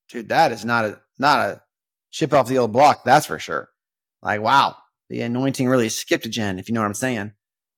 dude 0.09 0.29
that 0.29 0.53
is 0.53 0.65
not 0.65 0.85
a 0.85 1.01
not 1.19 1.41
a 1.41 1.63
chip 2.11 2.33
off 2.33 2.49
the 2.49 2.59
old 2.59 2.73
block 2.73 3.05
that's 3.05 3.27
for 3.27 3.39
sure. 3.39 3.69
Like 4.23 4.41
wow 4.41 4.77
the 5.09 5.23
anointing 5.23 5.69
really 5.69 5.89
skipped 5.89 6.27
a 6.27 6.29
gen 6.29 6.59
if 6.59 6.69
you 6.69 6.75
know 6.75 6.81
what 6.81 6.87
i'm 6.87 6.95
saying. 6.95 7.33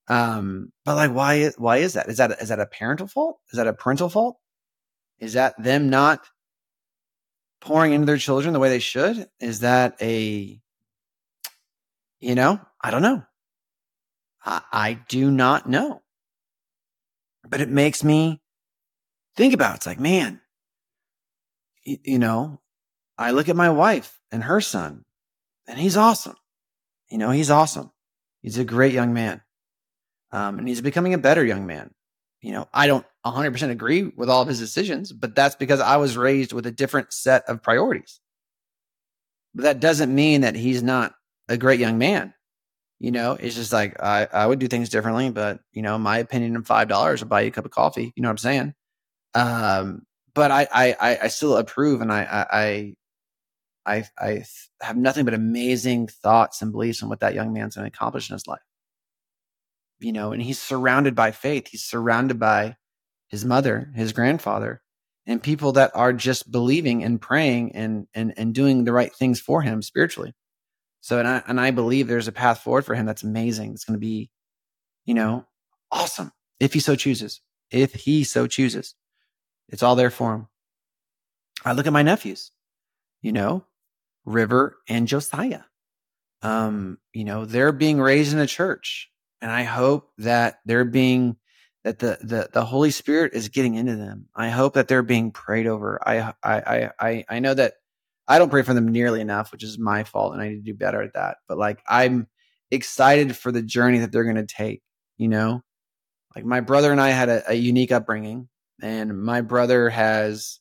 Um 0.09 0.73
but 0.85 0.97
like 0.97 1.13
why 1.13 1.35
is 1.35 1.55
why 1.59 1.79
is 1.79 1.95
that? 1.95 2.09
Is 2.09 2.19
that 2.19 2.33
is 2.41 2.49
that 2.49 2.61
a 2.61 2.67
parental 2.67 3.07
fault? 3.07 3.39
Is 3.53 3.57
that 3.57 3.67
a 3.67 3.73
parental 3.73 4.09
fault? 4.09 4.39
Is 5.19 5.33
that 5.35 5.55
them 5.63 5.91
not 5.91 6.21
pouring 7.61 7.93
into 7.93 8.07
their 8.07 8.19
children 8.19 8.53
the 8.53 8.61
way 8.61 8.69
they 8.69 8.79
should? 8.79 9.29
Is 9.41 9.61
that 9.61 9.97
a 10.01 10.61
you 12.21 12.35
know, 12.35 12.61
I 12.81 12.91
don't 12.91 13.03
know. 13.03 13.23
I, 14.45 14.63
I 14.73 14.99
do 15.09 15.31
not 15.31 15.69
know. 15.69 16.03
But 17.49 17.61
it 17.61 17.69
makes 17.69 18.05
me 18.05 18.41
think 19.37 19.55
about 19.55 19.75
it. 19.75 19.77
it's 19.77 19.87
like, 19.87 20.01
man, 20.01 20.41
you, 21.85 21.99
you 22.05 22.19
know, 22.19 22.61
I 23.17 23.31
look 23.31 23.49
at 23.49 23.57
my 23.57 23.71
wife 23.71 24.21
and 24.31 24.45
her 24.45 24.61
son, 24.61 25.05
and 25.67 25.79
he's 25.79 25.97
awesome. 25.97 26.37
You 27.11 27.19
know, 27.19 27.31
he's 27.31 27.51
awesome. 27.51 27.91
He's 28.43 28.59
a 28.59 28.65
great 28.65 28.93
young 28.93 29.13
man. 29.13 29.41
Um, 30.31 30.59
and 30.59 30.69
he's 30.69 30.81
becoming 30.81 31.15
a 31.15 31.19
better 31.19 31.45
young 31.45 31.67
man. 31.67 31.95
You 32.41 32.53
know, 32.53 32.69
I 32.73 32.87
don't 32.87 33.07
100% 33.27 33.71
agree 33.71 34.05
with 34.05 34.29
all 34.29 34.43
of 34.43 34.49
his 34.49 34.61
decisions, 34.61 35.13
but 35.13 35.35
that's 35.35 35.57
because 35.57 35.81
I 35.81 35.97
was 35.97 36.17
raised 36.17 36.53
with 36.53 36.67
a 36.67 36.71
different 36.71 37.13
set 37.13 37.45
of 37.49 37.63
priorities. 37.63 38.21
But 39.55 39.65
that 39.65 39.81
doesn't 39.81 40.15
mean 40.15 40.43
that 40.43 40.55
he's 40.55 40.83
not 40.83 41.15
a 41.49 41.57
great 41.57 41.81
young 41.81 41.99
man. 41.99 42.35
You 43.01 43.13
know, 43.13 43.33
it's 43.33 43.55
just 43.55 43.73
like 43.73 44.03
I, 44.03 44.27
I 44.33 44.47
would 44.47 44.59
do 44.59 44.67
things 44.67 44.89
differently, 44.89 45.31
but 45.31 45.61
you 45.73 45.83
know, 45.83 45.99
my 45.99 46.19
opinion 46.19 46.57
of 46.57 46.67
five 46.67 46.89
dollars 46.89 47.21
will 47.21 47.29
buy 47.29 47.43
you 47.43 47.49
a 47.49 47.53
cup 47.53 47.65
of 47.65 47.71
coffee. 47.71 48.13
You 48.17 48.23
know 48.23 48.29
what 48.29 48.33
I'm 48.33 48.39
saying? 48.39 48.75
Um, 49.35 50.03
but 50.35 50.51
I, 50.51 50.67
I, 50.73 51.19
I 51.23 51.29
still 51.29 51.57
approve, 51.57 52.01
and 52.01 52.13
I, 52.13 52.95
I, 53.87 53.97
I, 53.97 54.05
I 54.19 54.45
have 54.81 54.97
nothing 54.97 55.25
but 55.25 55.35
amazing 55.35 56.09
thoughts 56.09 56.61
and 56.61 56.73
beliefs 56.73 57.03
on 57.03 57.09
what 57.09 57.21
that 57.21 57.35
young 57.35 57.53
man's 57.53 57.77
going 57.77 57.91
to 57.91 57.95
accomplish 57.95 58.31
in 58.31 58.35
his 58.35 58.47
life. 58.47 58.61
You 60.01 60.13
know, 60.13 60.33
and 60.33 60.43
he's 60.43 60.61
surrounded 60.61 61.15
by 61.15 61.31
faith. 61.33 61.69
He's 61.69 61.85
surrounded 61.85 62.39
by 62.39 62.77
his 63.29 63.45
mother, 63.45 63.91
his 63.95 64.13
grandfather, 64.13 64.81
and 65.27 65.43
people 65.43 65.73
that 65.73 65.93
are 65.95 66.13
just 66.13 66.51
believing 66.51 67.05
and 67.05 67.21
praying 67.21 67.75
and 67.75 68.07
and 68.15 68.33
and 68.37 68.55
doing 68.55 68.85
the 68.85 68.93
right 68.93 69.15
things 69.15 69.41
for 69.41 69.63
him 69.63 69.83
spiritually. 69.83 70.35
So, 71.09 71.19
and 71.19 71.27
I, 71.27 71.43
and 71.49 71.59
I 71.59 71.71
believe 71.71 72.07
there's 72.07 72.29
a 72.29 72.33
path 72.33 72.61
forward 72.61 72.85
for 72.85 72.95
him 72.95 73.07
that's 73.07 73.23
amazing. 73.23 73.73
It's 73.73 73.87
going 73.87 73.95
to 73.95 73.99
be, 73.99 74.29
you 75.07 75.15
know, 75.15 75.47
awesome 75.91 76.33
if 76.61 76.75
he 76.75 76.81
so 76.81 76.97
chooses. 76.97 77.41
If 77.71 77.95
he 77.95 78.25
so 78.25 78.47
chooses, 78.47 78.95
it's 79.71 79.83
all 79.83 79.97
there 79.97 80.11
for 80.11 80.35
him. 80.35 80.49
I 81.65 81.73
look 81.73 81.87
at 81.87 81.95
my 81.95 82.03
nephews, 82.03 82.53
you 83.23 83.33
know, 83.33 83.65
River 84.27 84.77
and 84.87 85.09
Josiah. 85.09 85.63
Um, 86.43 86.99
you 87.15 87.25
know, 87.25 87.47
they're 87.47 87.73
being 87.73 88.03
raised 88.03 88.35
in 88.35 88.39
a 88.39 88.47
church, 88.47 89.09
and 89.41 89.51
I 89.51 89.63
hope 89.63 90.11
that 90.19 90.59
they're 90.67 90.85
being 90.85 91.37
that 91.85 92.01
the 92.01 92.19
the 92.21 92.51
the 92.53 92.67
Holy 92.67 92.91
Spirit 92.91 93.33
is 93.33 93.49
getting 93.49 93.77
into 93.77 93.97
them. 93.97 94.29
I 94.37 94.51
hope 94.51 94.75
that 94.75 94.89
they're 94.89 95.03
being 95.03 95.31
prayed 95.31 95.67
over. 95.67 96.07
I 96.07 96.35
I 96.45 96.91
I 97.01 97.25
I 97.31 97.39
know 97.39 97.55
that 97.55 97.77
I 98.29 98.39
don't 98.39 98.51
pray 98.51 98.63
for 98.63 98.75
them 98.75 98.89
nearly 98.89 99.23
enough, 99.23 99.51
which 99.53 99.65
is 99.65 99.79
my 99.79 100.05
fault, 100.05 100.35
and 100.35 100.43
I 100.43 100.49
need 100.49 100.57
to 100.57 100.73
do 100.73 100.75
better 100.75 101.03
at 101.03 101.15
that. 101.15 101.39
But 101.49 101.57
like, 101.57 101.83
I'm 101.89 102.29
excited 102.71 103.37
for 103.37 103.51
the 103.51 103.63
journey 103.63 103.99
that 104.01 104.13
they're 104.13 104.25
going 104.25 104.37
to 104.37 104.47
take. 104.47 104.83
You 105.17 105.29
know, 105.29 105.63
like 106.37 106.45
my 106.45 106.61
brother 106.61 106.93
and 106.93 107.01
I 107.01 107.11
had 107.11 107.29
a, 107.29 107.51
a 107.51 107.55
unique 107.55 107.91
upbringing, 107.91 108.49
and 108.83 109.23
my 109.23 109.41
brother 109.41 109.89
has 109.89 110.61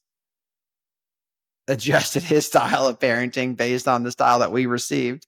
adjusted 1.68 2.24
his 2.24 2.46
style 2.46 2.88
of 2.88 3.00
parenting 3.00 3.58
based 3.58 3.88
on 3.88 4.04
the 4.04 4.12
style 4.12 4.40
that 4.40 4.52
we 4.52 4.66
received. 4.66 5.28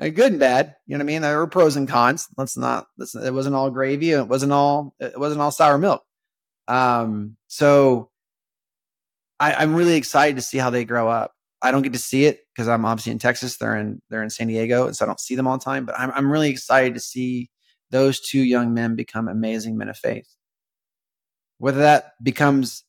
Uh, 0.00 0.08
good 0.08 0.32
and 0.32 0.40
bad, 0.40 0.76
you 0.86 0.96
know 0.96 1.04
what 1.04 1.10
I 1.10 1.12
mean. 1.12 1.22
There 1.22 1.36
were 1.36 1.46
pros 1.46 1.76
and 1.76 1.86
cons. 1.86 2.28
Let's 2.38 2.56
not. 2.56 2.86
Let's, 2.96 3.14
it 3.14 3.34
wasn't 3.34 3.56
all 3.56 3.70
gravy. 3.70 4.12
It 4.12 4.28
wasn't 4.28 4.52
all. 4.52 4.94
It 5.00 5.18
wasn't 5.18 5.42
all 5.42 5.50
sour 5.50 5.76
milk. 5.78 6.02
Um. 6.68 7.36
So 7.48 8.08
I, 9.38 9.54
I'm 9.54 9.74
really 9.74 9.96
excited 9.96 10.36
to 10.36 10.42
see 10.42 10.56
how 10.56 10.70
they 10.70 10.84
grow 10.84 11.08
up. 11.08 11.31
I 11.62 11.70
don't 11.70 11.82
get 11.82 11.92
to 11.92 11.98
see 11.98 12.24
it 12.24 12.40
because 12.54 12.68
I'm 12.68 12.84
obviously 12.84 13.12
in 13.12 13.18
Texas. 13.18 13.56
They're 13.56 13.76
in 13.76 14.02
they're 14.10 14.22
in 14.22 14.30
San 14.30 14.48
Diego, 14.48 14.86
and 14.86 14.96
so 14.96 15.04
I 15.04 15.08
don't 15.08 15.20
see 15.20 15.34
them 15.36 15.46
all 15.46 15.58
the 15.58 15.64
time. 15.64 15.86
But 15.86 15.98
I'm 15.98 16.10
I'm 16.12 16.30
really 16.30 16.50
excited 16.50 16.94
to 16.94 17.00
see 17.00 17.50
those 17.90 18.20
two 18.20 18.40
young 18.42 18.74
men 18.74 18.96
become 18.96 19.28
amazing 19.28 19.76
men 19.76 19.88
of 19.88 19.96
faith. 19.96 20.28
Whether 21.58 21.80
that 21.80 22.12
becomes 22.22 22.84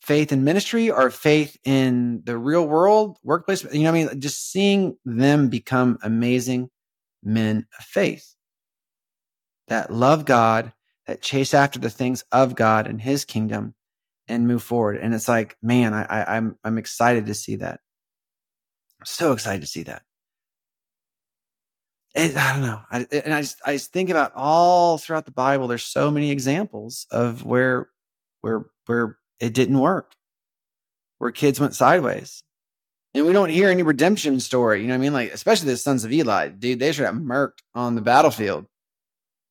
faith 0.00 0.32
in 0.32 0.44
ministry 0.44 0.90
or 0.90 1.10
faith 1.10 1.56
in 1.64 2.22
the 2.24 2.38
real 2.38 2.66
world 2.66 3.18
workplace, 3.22 3.64
you 3.72 3.84
know, 3.84 3.90
I 3.90 3.92
mean, 3.92 4.20
just 4.20 4.50
seeing 4.50 4.96
them 5.04 5.48
become 5.48 5.98
amazing 6.02 6.70
men 7.22 7.66
of 7.78 7.84
faith 7.84 8.34
that 9.68 9.92
love 9.92 10.24
God, 10.24 10.72
that 11.06 11.22
chase 11.22 11.54
after 11.54 11.78
the 11.78 11.90
things 11.90 12.24
of 12.32 12.54
God 12.54 12.86
and 12.86 13.00
His 13.00 13.24
kingdom, 13.24 13.74
and 14.28 14.48
move 14.48 14.62
forward. 14.62 14.96
And 14.96 15.14
it's 15.14 15.28
like, 15.28 15.56
man, 15.62 15.94
I, 15.94 16.04
I 16.04 16.36
I'm 16.36 16.58
I'm 16.64 16.78
excited 16.78 17.26
to 17.26 17.34
see 17.34 17.56
that. 17.56 17.80
So 19.06 19.32
excited 19.32 19.60
to 19.60 19.68
see 19.68 19.84
that. 19.84 20.02
It, 22.16 22.36
I 22.36 22.52
don't 22.52 22.62
know. 22.62 22.80
I, 22.90 23.06
and 23.24 23.32
I 23.32 23.40
just, 23.40 23.60
I 23.64 23.74
just 23.74 23.92
think 23.92 24.10
about 24.10 24.32
all 24.34 24.98
throughout 24.98 25.26
the 25.26 25.30
Bible. 25.30 25.68
There's 25.68 25.84
so 25.84 26.10
many 26.10 26.32
examples 26.32 27.06
of 27.10 27.44
where, 27.44 27.88
where, 28.40 28.66
where 28.86 29.18
it 29.38 29.54
didn't 29.54 29.78
work, 29.78 30.12
where 31.18 31.30
kids 31.30 31.60
went 31.60 31.74
sideways, 31.74 32.42
and 33.14 33.26
we 33.26 33.32
don't 33.32 33.50
hear 33.50 33.68
any 33.68 33.84
redemption 33.84 34.40
story. 34.40 34.80
You 34.80 34.88
know 34.88 34.94
what 34.94 34.98
I 34.98 35.02
mean? 35.02 35.12
Like, 35.12 35.32
especially 35.32 35.70
the 35.70 35.76
sons 35.76 36.04
of 36.04 36.12
Eli, 36.12 36.48
dude, 36.48 36.80
they 36.80 36.90
should 36.92 37.06
have 37.06 37.14
murked 37.14 37.60
on 37.74 37.94
the 37.94 38.02
battlefield. 38.02 38.66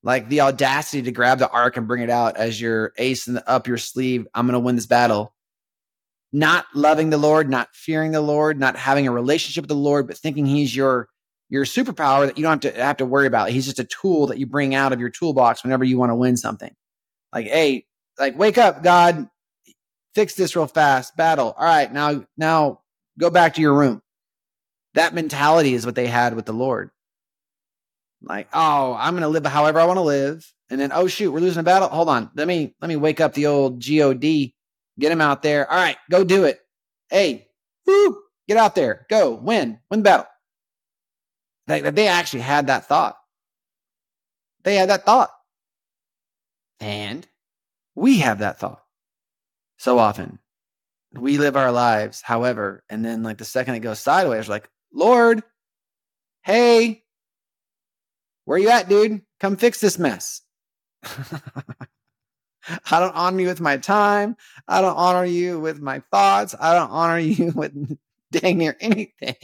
Like 0.03 0.27
the 0.27 0.41
audacity 0.41 1.03
to 1.03 1.11
grab 1.11 1.39
the 1.39 1.49
ark 1.49 1.77
and 1.77 1.87
bring 1.87 2.03
it 2.03 2.09
out 2.09 2.35
as 2.35 2.59
your 2.59 2.93
ace 2.97 3.27
in 3.27 3.35
the, 3.35 3.49
up 3.49 3.67
your 3.67 3.77
sleeve. 3.77 4.27
I'm 4.33 4.47
going 4.47 4.53
to 4.53 4.59
win 4.59 4.75
this 4.75 4.85
battle 4.85 5.34
not 6.35 6.65
loving 6.75 7.11
the 7.11 7.17
Lord, 7.17 7.49
not 7.49 7.69
fearing 7.73 8.11
the 8.11 8.19
Lord, 8.19 8.59
not 8.59 8.75
having 8.75 9.07
a 9.07 9.11
relationship 9.11 9.61
with 9.61 9.69
the 9.69 9.75
Lord, 9.75 10.05
but 10.05 10.17
thinking 10.17 10.45
he's 10.45 10.75
your 10.75 11.07
your 11.47 11.63
superpower 11.63 12.25
that 12.25 12.37
you 12.37 12.43
don't 12.43 12.61
have 12.61 12.73
to 12.73 12.83
have 12.83 12.97
to 12.97 13.05
worry 13.05 13.25
about. 13.25 13.49
He's 13.49 13.63
just 13.63 13.79
a 13.79 13.85
tool 13.85 14.27
that 14.27 14.37
you 14.37 14.45
bring 14.45 14.75
out 14.75 14.91
of 14.91 14.99
your 14.99 15.09
toolbox 15.09 15.63
whenever 15.63 15.85
you 15.85 15.97
want 15.97 16.09
to 16.09 16.15
win 16.15 16.35
something. 16.35 16.73
Like, 17.31 17.47
hey, 17.47 17.85
like 18.19 18.37
wake 18.37 18.57
up, 18.57 18.83
God, 18.83 19.29
fix 20.13 20.35
this 20.35 20.57
real 20.57 20.67
fast. 20.67 21.15
Battle. 21.15 21.55
All 21.57 21.65
right, 21.65 21.91
now 21.91 22.25
now 22.35 22.81
go 23.17 23.29
back 23.29 23.53
to 23.53 23.61
your 23.61 23.73
room. 23.73 24.01
That 24.93 25.13
mentality 25.13 25.73
is 25.73 25.85
what 25.85 25.95
they 25.95 26.07
had 26.07 26.35
with 26.35 26.45
the 26.45 26.53
Lord. 26.53 26.91
Like, 28.21 28.49
oh, 28.51 28.93
I'm 28.99 29.13
gonna 29.13 29.29
live 29.29 29.45
however 29.45 29.79
I 29.79 29.85
want 29.85 29.97
to 29.97 30.01
live. 30.01 30.51
And 30.69 30.81
then, 30.81 30.91
oh 30.91 31.07
shoot, 31.07 31.31
we're 31.31 31.39
losing 31.39 31.61
a 31.61 31.63
battle. 31.63 31.87
Hold 31.87 32.09
on. 32.09 32.29
Let 32.35 32.45
me 32.45 32.75
let 32.81 32.89
me 32.89 32.97
wake 32.97 33.21
up 33.21 33.33
the 33.35 33.45
old 33.45 33.79
God, 33.79 34.54
get 34.99 35.11
him 35.11 35.21
out 35.21 35.41
there. 35.41 35.69
All 35.69 35.77
right, 35.77 35.97
go 36.09 36.23
do 36.23 36.45
it. 36.45 36.59
Hey, 37.09 37.47
whoo, 37.85 38.21
get 38.47 38.57
out 38.57 38.75
there. 38.75 39.05
Go, 39.09 39.33
win, 39.33 39.79
win 39.89 39.99
the 39.99 40.03
battle. 40.03 40.27
They, 41.67 41.81
they 41.81 42.07
actually 42.07 42.41
had 42.41 42.67
that 42.67 42.87
thought. 42.87 43.17
They 44.63 44.75
had 44.75 44.89
that 44.89 45.05
thought. 45.05 45.31
And 46.79 47.27
we 47.95 48.19
have 48.19 48.39
that 48.39 48.59
thought 48.59 48.81
so 49.77 49.99
often. 49.99 50.39
We 51.13 51.37
live 51.37 51.55
our 51.55 51.71
lives, 51.71 52.21
however, 52.21 52.83
and 52.89 53.03
then 53.05 53.23
like 53.23 53.37
the 53.37 53.45
second 53.45 53.75
it 53.75 53.79
goes 53.79 53.99
sideways, 53.99 54.49
like, 54.49 54.69
Lord, 54.93 55.43
hey, 56.43 57.03
where 58.43 58.57
you 58.57 58.69
at, 58.69 58.89
dude? 58.89 59.21
Come 59.39 59.55
fix 59.55 59.79
this 59.79 59.97
mess. 59.97 60.41
I 62.91 62.99
don't 62.99 63.15
honor 63.15 63.41
you 63.41 63.47
with 63.47 63.61
my 63.61 63.77
time. 63.77 64.35
I 64.67 64.81
don't 64.81 64.97
honor 64.97 65.25
you 65.25 65.59
with 65.59 65.81
my 65.81 66.01
thoughts. 66.11 66.55
I 66.59 66.73
don't 66.73 66.91
honor 66.91 67.19
you 67.19 67.51
with 67.51 67.97
dang 68.31 68.57
near 68.57 68.75
anything. 68.79 69.35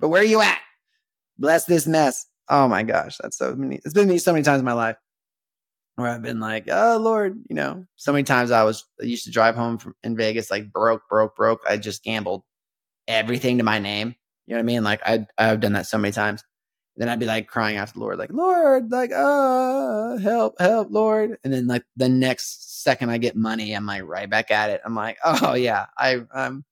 But 0.00 0.08
where 0.08 0.22
are 0.22 0.26
you 0.26 0.40
at? 0.40 0.58
Bless 1.38 1.64
this 1.64 1.86
mess. 1.86 2.26
Oh 2.48 2.66
my 2.66 2.82
gosh, 2.82 3.16
that's 3.18 3.36
so 3.38 3.54
many. 3.54 3.76
It's 3.76 3.94
been 3.94 4.08
me 4.08 4.18
so 4.18 4.32
many 4.32 4.42
times 4.42 4.60
in 4.60 4.64
my 4.64 4.72
life 4.72 4.96
where 5.96 6.08
I've 6.08 6.22
been 6.22 6.40
like, 6.40 6.68
oh 6.70 6.98
Lord, 7.00 7.42
you 7.48 7.56
know, 7.56 7.84
so 7.96 8.12
many 8.12 8.24
times 8.24 8.50
I 8.50 8.64
was 8.64 8.84
I 9.00 9.04
used 9.04 9.24
to 9.24 9.30
drive 9.30 9.54
home 9.54 9.78
from 9.78 9.94
in 10.02 10.16
Vegas 10.16 10.50
like 10.50 10.72
broke, 10.72 11.02
broke, 11.08 11.36
broke. 11.36 11.60
I 11.68 11.76
just 11.76 12.02
gambled 12.02 12.42
everything 13.06 13.58
to 13.58 13.64
my 13.64 13.78
name. 13.78 14.14
You 14.46 14.54
know 14.54 14.58
what 14.58 14.60
I 14.60 14.64
mean? 14.64 14.84
Like 14.84 15.00
I 15.04 15.26
I've 15.36 15.60
done 15.60 15.72
that 15.74 15.86
so 15.86 15.98
many 15.98 16.12
times. 16.12 16.42
Then 16.98 17.08
I'd 17.08 17.20
be 17.20 17.26
like 17.26 17.46
crying 17.46 17.76
after 17.76 17.94
the 17.94 18.00
Lord, 18.00 18.18
like, 18.18 18.32
Lord, 18.32 18.90
like, 18.90 19.12
uh, 19.12 20.16
help, 20.16 20.60
help, 20.60 20.88
Lord. 20.90 21.38
And 21.44 21.52
then 21.52 21.68
like 21.68 21.84
the 21.96 22.08
next 22.08 22.82
second 22.82 23.10
I 23.10 23.18
get 23.18 23.36
money, 23.36 23.72
I'm 23.72 23.86
like 23.86 24.02
right 24.02 24.28
back 24.28 24.50
at 24.50 24.70
it. 24.70 24.80
I'm 24.84 24.96
like, 24.96 25.16
oh 25.24 25.54
yeah, 25.54 25.86
I 25.96 26.22
I'm 26.34 26.64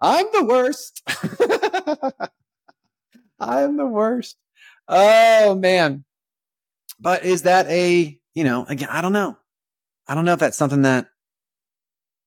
I'm 0.00 0.26
the 0.32 0.44
worst. 0.44 1.02
I'm 3.38 3.76
the 3.76 3.86
worst. 3.86 4.36
Oh 4.88 5.54
man. 5.54 6.04
But 6.98 7.24
is 7.24 7.42
that 7.42 7.66
a, 7.66 8.18
you 8.34 8.44
know, 8.44 8.64
again, 8.66 8.88
I 8.90 9.02
don't 9.02 9.12
know. 9.12 9.36
I 10.08 10.14
don't 10.14 10.24
know 10.24 10.32
if 10.32 10.38
that's 10.38 10.56
something 10.56 10.82
that 10.82 11.08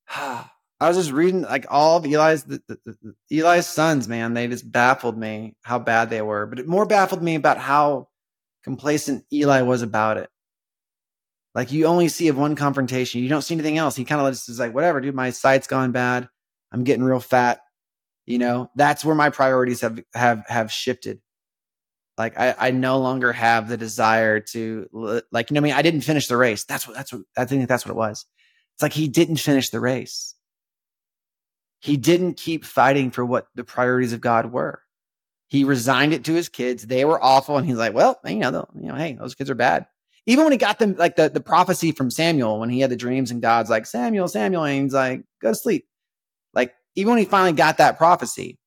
I 0.81 0.87
was 0.87 0.95
just 0.95 1.11
reading 1.11 1.41
like 1.41 1.65
all 1.69 1.97
of 1.97 2.05
Eli's 2.05 2.43
the, 2.43 2.61
the, 2.67 2.79
the, 2.85 3.15
Eli's 3.31 3.67
sons, 3.67 4.07
man. 4.07 4.33
They 4.33 4.47
just 4.47 4.71
baffled 4.71 5.17
me 5.17 5.55
how 5.61 5.77
bad 5.77 6.09
they 6.09 6.21
were, 6.21 6.45
but 6.45 6.59
it 6.59 6.67
more 6.67 6.85
baffled 6.85 7.21
me 7.21 7.35
about 7.35 7.57
how 7.57 8.07
complacent 8.63 9.25
Eli 9.31 9.61
was 9.61 9.81
about 9.81 10.17
it. 10.17 10.29
Like 11.53 11.71
you 11.73 11.85
only 11.85 12.07
see 12.07 12.29
of 12.29 12.37
one 12.37 12.55
confrontation, 12.55 13.21
you 13.21 13.27
don't 13.27 13.41
see 13.41 13.55
anything 13.55 13.77
else. 13.77 13.95
He 13.95 14.05
kind 14.05 14.21
of 14.21 14.31
just 14.31 14.47
is 14.47 14.59
like, 14.59 14.73
whatever, 14.73 15.01
dude. 15.01 15.15
My 15.15 15.31
sight's 15.31 15.67
gone 15.67 15.91
bad. 15.91 16.29
I'm 16.71 16.85
getting 16.85 17.03
real 17.03 17.19
fat. 17.19 17.59
You 18.25 18.37
know, 18.37 18.69
that's 18.75 19.03
where 19.03 19.15
my 19.15 19.31
priorities 19.31 19.81
have 19.81 19.99
have 20.13 20.45
have 20.47 20.71
shifted. 20.71 21.19
Like 22.17 22.39
I, 22.39 22.55
I 22.57 22.71
no 22.71 22.99
longer 22.99 23.33
have 23.33 23.67
the 23.67 23.77
desire 23.77 24.39
to 24.51 25.21
like 25.31 25.49
you 25.49 25.55
know 25.55 25.59
I 25.59 25.63
mean 25.63 25.73
I 25.73 25.81
didn't 25.81 26.01
finish 26.01 26.27
the 26.27 26.37
race. 26.37 26.63
That's 26.63 26.87
what 26.87 26.95
that's 26.95 27.11
what 27.11 27.23
I 27.35 27.45
think 27.45 27.67
that's 27.67 27.85
what 27.85 27.91
it 27.91 27.97
was. 27.97 28.25
It's 28.75 28.83
like 28.83 28.93
he 28.93 29.07
didn't 29.07 29.37
finish 29.37 29.71
the 29.71 29.79
race 29.79 30.35
he 31.79 31.97
didn't 31.97 32.35
keep 32.35 32.65
fighting 32.65 33.11
for 33.11 33.25
what 33.25 33.47
the 33.55 33.63
priorities 33.63 34.13
of 34.13 34.21
God 34.21 34.51
were. 34.51 34.81
He 35.47 35.63
resigned 35.63 36.13
it 36.13 36.23
to 36.25 36.33
his 36.33 36.49
kids. 36.49 36.85
They 36.85 37.05
were 37.05 37.23
awful. 37.23 37.57
And 37.57 37.65
he's 37.65 37.77
like, 37.77 37.93
well, 37.93 38.19
you 38.25 38.35
know, 38.35 38.67
you 38.75 38.87
know, 38.87 38.95
hey, 38.95 39.13
those 39.13 39.35
kids 39.35 39.49
are 39.49 39.55
bad. 39.55 39.87
Even 40.25 40.43
when 40.43 40.51
he 40.51 40.57
got 40.57 40.77
them, 40.77 40.95
like 40.95 41.15
the, 41.15 41.29
the 41.29 41.39
prophecy 41.39 41.91
from 41.91 42.11
Samuel, 42.11 42.59
when 42.59 42.69
he 42.69 42.81
had 42.81 42.91
the 42.91 42.95
dreams 42.95 43.31
and 43.31 43.41
God's 43.41 43.69
like, 43.69 43.85
Samuel, 43.85 44.27
Samuel, 44.27 44.65
and 44.65 44.83
he's 44.83 44.93
like, 44.93 45.23
go 45.41 45.49
to 45.49 45.55
sleep. 45.55 45.87
Like, 46.53 46.75
even 46.95 47.11
when 47.11 47.19
he 47.19 47.25
finally 47.25 47.53
got 47.53 47.77
that 47.77 47.97
prophecy, 47.97 48.59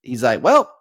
he's 0.00 0.22
like, 0.22 0.42
well, 0.42 0.74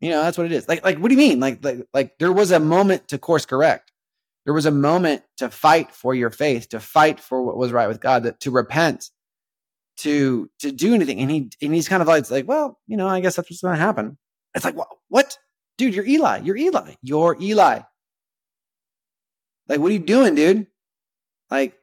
you 0.00 0.10
know, 0.10 0.22
that's 0.22 0.36
what 0.36 0.46
it 0.46 0.52
is. 0.52 0.68
Like, 0.68 0.84
like, 0.84 0.98
what 0.98 1.08
do 1.08 1.14
you 1.14 1.18
mean? 1.18 1.40
Like, 1.40 1.64
like, 1.64 1.86
like 1.92 2.18
there 2.18 2.32
was 2.32 2.50
a 2.52 2.60
moment 2.60 3.08
to 3.08 3.18
course 3.18 3.46
correct. 3.46 3.90
There 4.44 4.54
was 4.54 4.66
a 4.66 4.70
moment 4.70 5.22
to 5.38 5.50
fight 5.50 5.90
for 5.90 6.14
your 6.14 6.30
faith, 6.30 6.68
to 6.68 6.78
fight 6.78 7.18
for 7.18 7.42
what 7.42 7.56
was 7.56 7.72
right 7.72 7.88
with 7.88 8.00
God, 8.00 8.22
that 8.24 8.38
to 8.40 8.52
repent, 8.52 9.10
to 9.98 10.50
to 10.60 10.72
do 10.72 10.94
anything. 10.94 11.20
And 11.20 11.30
he 11.30 11.50
and 11.62 11.74
he's 11.74 11.88
kind 11.88 12.02
of 12.02 12.08
like, 12.08 12.30
like 12.30 12.48
well, 12.48 12.78
you 12.86 12.96
know, 12.96 13.08
I 13.08 13.20
guess 13.20 13.36
that's 13.36 13.50
what's 13.50 13.62
going 13.62 13.74
to 13.74 13.80
happen. 13.80 14.18
It's 14.54 14.64
like, 14.64 14.76
what? 14.76 14.88
What, 15.08 15.38
dude? 15.78 15.94
You're 15.94 16.06
Eli. 16.06 16.40
You're 16.42 16.56
Eli. 16.56 16.94
You're 17.02 17.36
Eli. 17.40 17.80
Like, 19.68 19.80
what 19.80 19.88
are 19.88 19.94
you 19.94 19.98
doing, 19.98 20.34
dude? 20.34 20.66
Like, 21.50 21.76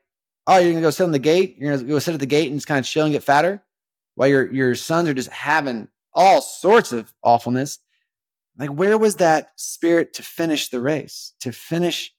oh, 0.47 0.57
you're 0.57 0.71
gonna 0.71 0.81
go 0.81 0.89
sit 0.89 1.03
on 1.03 1.11
the 1.11 1.19
gate. 1.19 1.57
You're 1.57 1.75
gonna 1.75 1.87
go 1.87 1.99
sit 1.99 2.13
at 2.13 2.19
the 2.19 2.25
gate 2.25 2.49
and 2.49 2.57
just 2.57 2.67
kind 2.67 2.79
of 2.79 2.85
chill 2.85 3.05
and 3.05 3.13
get 3.13 3.23
fatter, 3.23 3.63
while 4.15 4.27
your 4.27 4.51
your 4.51 4.75
sons 4.75 5.07
are 5.09 5.13
just 5.13 5.29
having 5.29 5.87
all 6.13 6.41
sorts 6.41 6.91
of 6.91 7.13
awfulness. 7.23 7.79
Like, 8.57 8.69
where 8.69 8.97
was 8.97 9.15
that 9.15 9.51
spirit 9.55 10.13
to 10.13 10.23
finish 10.23 10.69
the 10.69 10.79
race? 10.79 11.33
To 11.41 11.51
finish 11.51 12.13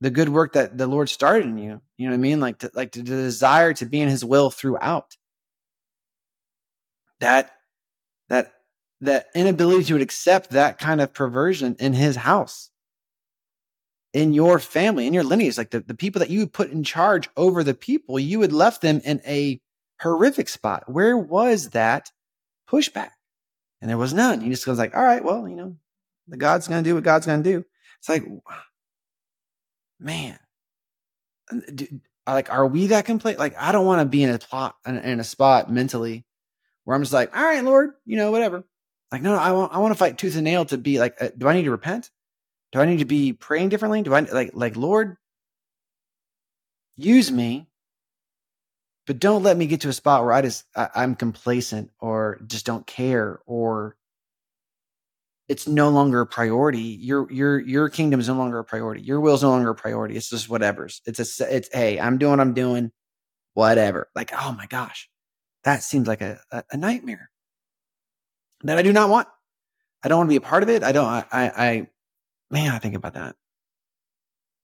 the 0.00 0.10
good 0.10 0.28
work 0.28 0.54
that 0.54 0.78
the 0.78 0.86
Lord 0.86 1.08
started 1.08 1.46
in 1.46 1.58
you. 1.58 1.80
You 1.96 2.06
know 2.06 2.12
what 2.12 2.18
I 2.18 2.20
mean? 2.20 2.40
Like 2.40 2.58
to, 2.58 2.70
like 2.74 2.92
the 2.92 3.02
desire 3.02 3.74
to 3.74 3.86
be 3.86 4.00
in 4.00 4.08
his 4.08 4.24
will 4.24 4.50
throughout. 4.50 5.16
That 7.20 7.52
that 8.28 8.52
that 9.02 9.26
inability 9.34 9.84
to 9.84 9.96
accept 9.96 10.50
that 10.50 10.78
kind 10.78 11.00
of 11.00 11.12
perversion 11.12 11.76
in 11.78 11.92
his 11.92 12.16
house. 12.16 12.70
In 14.12 14.32
your 14.32 14.58
family, 14.58 15.06
in 15.06 15.14
your 15.14 15.22
lineage, 15.22 15.56
like 15.56 15.70
the, 15.70 15.80
the 15.80 15.94
people 15.94 16.18
that 16.18 16.30
you 16.30 16.46
put 16.46 16.70
in 16.70 16.82
charge 16.82 17.28
over 17.36 17.62
the 17.62 17.74
people, 17.74 18.18
you 18.18 18.40
had 18.40 18.52
left 18.52 18.82
them 18.82 19.00
in 19.04 19.20
a 19.24 19.60
horrific 20.00 20.48
spot. 20.48 20.90
Where 20.90 21.16
was 21.16 21.70
that 21.70 22.10
pushback? 22.68 23.10
And 23.80 23.88
there 23.88 23.98
was 23.98 24.12
none. 24.12 24.40
He 24.40 24.50
just 24.50 24.66
goes 24.66 24.78
like, 24.78 24.96
all 24.96 25.02
right, 25.02 25.24
well, 25.24 25.48
you 25.48 25.54
know, 25.54 25.76
the 26.26 26.36
God's 26.36 26.66
going 26.66 26.82
to 26.82 26.90
do 26.90 26.94
what 26.96 27.04
God's 27.04 27.26
going 27.26 27.42
to 27.42 27.50
do. 27.50 27.64
It's 28.00 28.08
like, 28.08 28.24
man, 30.00 30.38
like, 32.26 32.52
are 32.52 32.66
we 32.66 32.88
that 32.88 33.04
complete? 33.04 33.38
Like, 33.38 33.54
I 33.58 33.72
don't 33.72 33.86
want 33.86 34.00
to 34.00 34.06
be 34.06 34.22
in 34.22 34.30
a 34.30 34.38
plot 34.38 34.76
in, 34.86 35.20
a 35.20 35.24
spot 35.24 35.70
mentally 35.70 36.24
where 36.84 36.96
I'm 36.96 37.02
just 37.02 37.12
like, 37.12 37.36
all 37.36 37.42
right, 37.42 37.64
Lord, 37.64 37.90
you 38.04 38.16
know, 38.16 38.30
whatever. 38.30 38.64
Like, 39.12 39.22
no, 39.22 39.32
no 39.32 39.38
I 39.38 39.52
want, 39.52 39.72
I 39.72 39.78
want 39.78 39.92
to 39.92 39.98
fight 39.98 40.18
tooth 40.18 40.36
and 40.36 40.44
nail 40.44 40.64
to 40.66 40.78
be 40.78 40.98
like, 40.98 41.20
uh, 41.20 41.28
do 41.36 41.48
I 41.48 41.54
need 41.54 41.64
to 41.64 41.70
repent? 41.70 42.10
Do 42.72 42.80
I 42.80 42.86
need 42.86 43.00
to 43.00 43.04
be 43.04 43.32
praying 43.32 43.68
differently? 43.68 44.02
Do 44.02 44.14
I 44.14 44.20
like, 44.20 44.50
like, 44.54 44.76
Lord, 44.76 45.16
use 46.96 47.30
me, 47.32 47.68
but 49.06 49.18
don't 49.18 49.42
let 49.42 49.56
me 49.56 49.66
get 49.66 49.80
to 49.82 49.88
a 49.88 49.92
spot 49.92 50.22
where 50.22 50.32
I 50.32 50.42
just, 50.42 50.64
I, 50.76 50.88
I'm 50.94 51.16
complacent 51.16 51.90
or 51.98 52.40
just 52.46 52.64
don't 52.66 52.86
care 52.86 53.40
or 53.46 53.96
it's 55.50 55.66
no 55.66 55.88
longer 55.88 56.20
a 56.20 56.26
priority. 56.26 56.78
Your 56.80 57.30
your 57.32 57.58
your 57.58 57.88
kingdom 57.88 58.20
is 58.20 58.28
no 58.28 58.36
longer 58.36 58.60
a 58.60 58.64
priority. 58.64 59.02
Your 59.02 59.18
will 59.18 59.34
is 59.34 59.42
no 59.42 59.50
longer 59.50 59.70
a 59.70 59.74
priority. 59.74 60.16
It's 60.16 60.30
just 60.30 60.48
whatever's. 60.48 61.02
It's 61.06 61.40
a 61.40 61.56
it's 61.56 61.68
hey, 61.72 61.98
I'm 61.98 62.18
doing 62.18 62.30
what 62.30 62.40
I'm 62.40 62.54
doing, 62.54 62.92
whatever. 63.54 64.08
Like 64.14 64.30
oh 64.32 64.52
my 64.52 64.66
gosh, 64.66 65.10
that 65.64 65.82
seems 65.82 66.06
like 66.06 66.20
a 66.20 66.38
a, 66.52 66.62
a 66.70 66.76
nightmare 66.76 67.30
that 68.62 68.78
I 68.78 68.82
do 68.82 68.92
not 68.92 69.10
want. 69.10 69.26
I 70.04 70.08
don't 70.08 70.18
want 70.18 70.28
to 70.28 70.32
be 70.32 70.36
a 70.36 70.40
part 70.40 70.62
of 70.62 70.68
it. 70.68 70.84
I 70.84 70.92
don't. 70.92 71.06
I, 71.06 71.24
I 71.32 71.42
I 71.42 71.88
man, 72.52 72.72
I 72.72 72.78
think 72.78 72.94
about 72.94 73.14
that. 73.14 73.34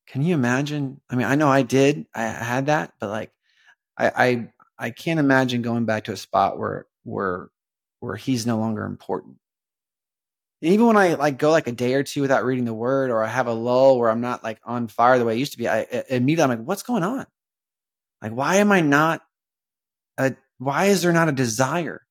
Can 0.06 0.22
you 0.22 0.34
imagine? 0.34 1.00
I 1.10 1.16
mean, 1.16 1.26
I 1.26 1.34
know 1.34 1.48
I 1.48 1.62
did. 1.62 2.06
I 2.14 2.22
had 2.22 2.66
that, 2.66 2.92
but 3.00 3.10
like, 3.10 3.32
I 3.98 4.12
I 4.16 4.48
I 4.78 4.90
can't 4.90 5.18
imagine 5.18 5.62
going 5.62 5.84
back 5.84 6.04
to 6.04 6.12
a 6.12 6.16
spot 6.16 6.60
where 6.60 6.86
where 7.02 7.50
where 7.98 8.14
he's 8.14 8.46
no 8.46 8.58
longer 8.58 8.84
important 8.84 9.38
and 10.62 10.72
even 10.72 10.86
when 10.86 10.96
I 10.96 11.14
like 11.14 11.38
go 11.38 11.50
like 11.50 11.66
a 11.66 11.72
day 11.72 11.94
or 11.94 12.02
two 12.02 12.22
without 12.22 12.44
reading 12.44 12.64
the 12.64 12.74
word, 12.74 13.10
or 13.10 13.22
I 13.22 13.28
have 13.28 13.46
a 13.46 13.52
lull 13.52 13.98
where 13.98 14.10
I'm 14.10 14.22
not 14.22 14.42
like 14.42 14.58
on 14.64 14.88
fire 14.88 15.18
the 15.18 15.24
way 15.24 15.34
I 15.34 15.36
used 15.36 15.52
to 15.52 15.58
be, 15.58 15.68
I, 15.68 15.80
I 15.80 16.04
immediately 16.10 16.52
I'm 16.52 16.58
like, 16.58 16.66
what's 16.66 16.82
going 16.82 17.02
on? 17.02 17.26
Like, 18.22 18.32
why 18.32 18.56
am 18.56 18.72
I 18.72 18.80
not? 18.80 19.22
A, 20.18 20.34
why 20.58 20.86
is 20.86 21.02
there 21.02 21.12
not 21.12 21.28
a 21.28 21.32
desire? 21.32 22.06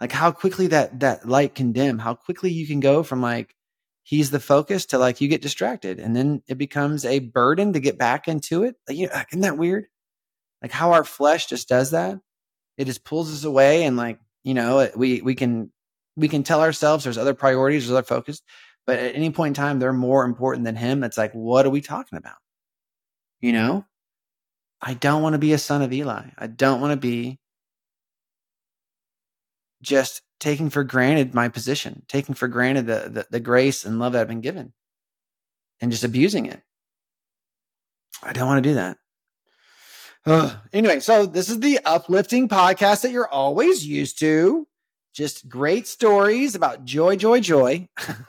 Like 0.00 0.12
how 0.12 0.32
quickly 0.32 0.66
that 0.68 1.00
that 1.00 1.26
light 1.26 1.54
can 1.54 1.72
dim, 1.72 1.98
how 1.98 2.14
quickly 2.14 2.50
you 2.52 2.66
can 2.66 2.80
go 2.80 3.02
from 3.02 3.22
like 3.22 3.54
he's 4.02 4.30
the 4.30 4.40
focus 4.40 4.86
to 4.86 4.98
like 4.98 5.22
you 5.22 5.28
get 5.28 5.40
distracted, 5.40 5.98
and 5.98 6.14
then 6.14 6.42
it 6.48 6.58
becomes 6.58 7.06
a 7.06 7.20
burden 7.20 7.72
to 7.72 7.80
get 7.80 7.98
back 7.98 8.28
into 8.28 8.64
it. 8.64 8.76
Like, 8.86 8.98
you 8.98 9.06
know, 9.06 9.22
isn't 9.30 9.40
that 9.40 9.56
weird? 9.56 9.86
Like 10.62 10.72
how 10.72 10.92
our 10.92 11.04
flesh 11.04 11.46
just 11.46 11.68
does 11.68 11.92
that. 11.92 12.18
It 12.76 12.84
just 12.84 13.04
pulls 13.04 13.32
us 13.32 13.44
away, 13.44 13.84
and 13.84 13.96
like 13.96 14.20
you 14.44 14.52
know, 14.52 14.90
we 14.94 15.22
we 15.22 15.34
can 15.34 15.72
we 16.16 16.28
can 16.28 16.42
tell 16.42 16.60
ourselves 16.60 17.04
there's 17.04 17.18
other 17.18 17.34
priorities, 17.34 17.86
there's 17.86 17.96
other 17.96 18.06
focus, 18.06 18.42
but 18.86 18.98
at 18.98 19.14
any 19.14 19.30
point 19.30 19.56
in 19.56 19.62
time, 19.62 19.78
they're 19.78 19.92
more 19.92 20.24
important 20.24 20.64
than 20.64 20.76
him. 20.76 21.04
It's 21.04 21.18
like, 21.18 21.32
what 21.32 21.66
are 21.66 21.70
we 21.70 21.80
talking 21.80 22.18
about? 22.18 22.36
You 23.40 23.52
know, 23.52 23.84
I 24.80 24.94
don't 24.94 25.22
want 25.22 25.34
to 25.34 25.38
be 25.38 25.52
a 25.52 25.58
son 25.58 25.82
of 25.82 25.92
Eli. 25.92 26.24
I 26.38 26.46
don't 26.46 26.80
want 26.80 26.92
to 26.92 26.96
be 26.96 27.38
just 29.82 30.22
taking 30.40 30.70
for 30.70 30.84
granted 30.84 31.34
my 31.34 31.48
position, 31.48 32.02
taking 32.08 32.34
for 32.34 32.48
granted 32.48 32.86
the, 32.86 33.08
the, 33.10 33.26
the 33.30 33.40
grace 33.40 33.84
and 33.84 33.98
love 33.98 34.12
that 34.12 34.22
I've 34.22 34.28
been 34.28 34.40
given 34.40 34.72
and 35.80 35.90
just 35.90 36.04
abusing 36.04 36.46
it. 36.46 36.62
I 38.22 38.32
don't 38.32 38.46
want 38.46 38.62
to 38.62 38.70
do 38.70 38.74
that. 38.74 38.96
Ugh. 40.26 40.56
Anyway, 40.72 41.00
so 41.00 41.26
this 41.26 41.48
is 41.48 41.60
the 41.60 41.78
uplifting 41.84 42.48
podcast 42.48 43.02
that 43.02 43.12
you're 43.12 43.28
always 43.28 43.86
used 43.86 44.18
to. 44.20 44.66
Just 45.16 45.48
great 45.48 45.86
stories 45.86 46.54
about 46.54 46.84
joy, 46.84 47.16
joy, 47.16 47.40
joy. 47.40 47.88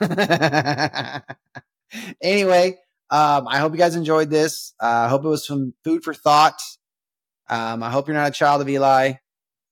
anyway, 2.22 2.78
um, 3.10 3.46
I 3.46 3.58
hope 3.58 3.72
you 3.72 3.78
guys 3.78 3.94
enjoyed 3.94 4.30
this. 4.30 4.72
Uh, 4.82 4.86
I 4.86 5.08
hope 5.08 5.22
it 5.22 5.28
was 5.28 5.46
some 5.46 5.74
food 5.84 6.02
for 6.02 6.14
thought. 6.14 6.58
Um, 7.50 7.82
I 7.82 7.90
hope 7.90 8.08
you're 8.08 8.16
not 8.16 8.28
a 8.28 8.32
child 8.32 8.62
of 8.62 8.70
Eli, 8.70 9.12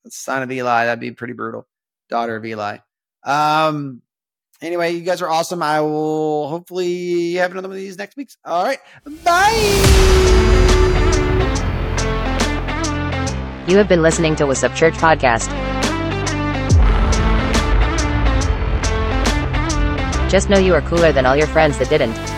son 0.08 0.42
of 0.42 0.52
Eli. 0.52 0.84
That'd 0.84 1.00
be 1.00 1.10
pretty 1.12 1.32
brutal. 1.32 1.66
Daughter 2.10 2.36
of 2.36 2.44
Eli. 2.44 2.80
Um, 3.24 4.02
anyway, 4.60 4.92
you 4.92 5.00
guys 5.00 5.22
are 5.22 5.30
awesome. 5.30 5.62
I 5.62 5.80
will 5.80 6.48
hopefully 6.48 7.32
have 7.36 7.50
another 7.50 7.68
one 7.68 7.78
of 7.78 7.80
these 7.80 7.96
next 7.96 8.18
week. 8.18 8.28
All 8.44 8.62
right. 8.62 8.78
Bye. 9.24 9.52
You 13.68 13.78
have 13.78 13.88
been 13.88 14.02
listening 14.02 14.36
to 14.36 14.44
What's 14.44 14.62
Up 14.62 14.74
Church 14.74 14.94
podcast. 14.94 15.75
Just 20.36 20.50
know 20.50 20.58
you 20.58 20.74
are 20.74 20.82
cooler 20.82 21.12
than 21.12 21.24
all 21.24 21.34
your 21.34 21.46
friends 21.46 21.78
that 21.78 21.88
didn't. 21.88 22.35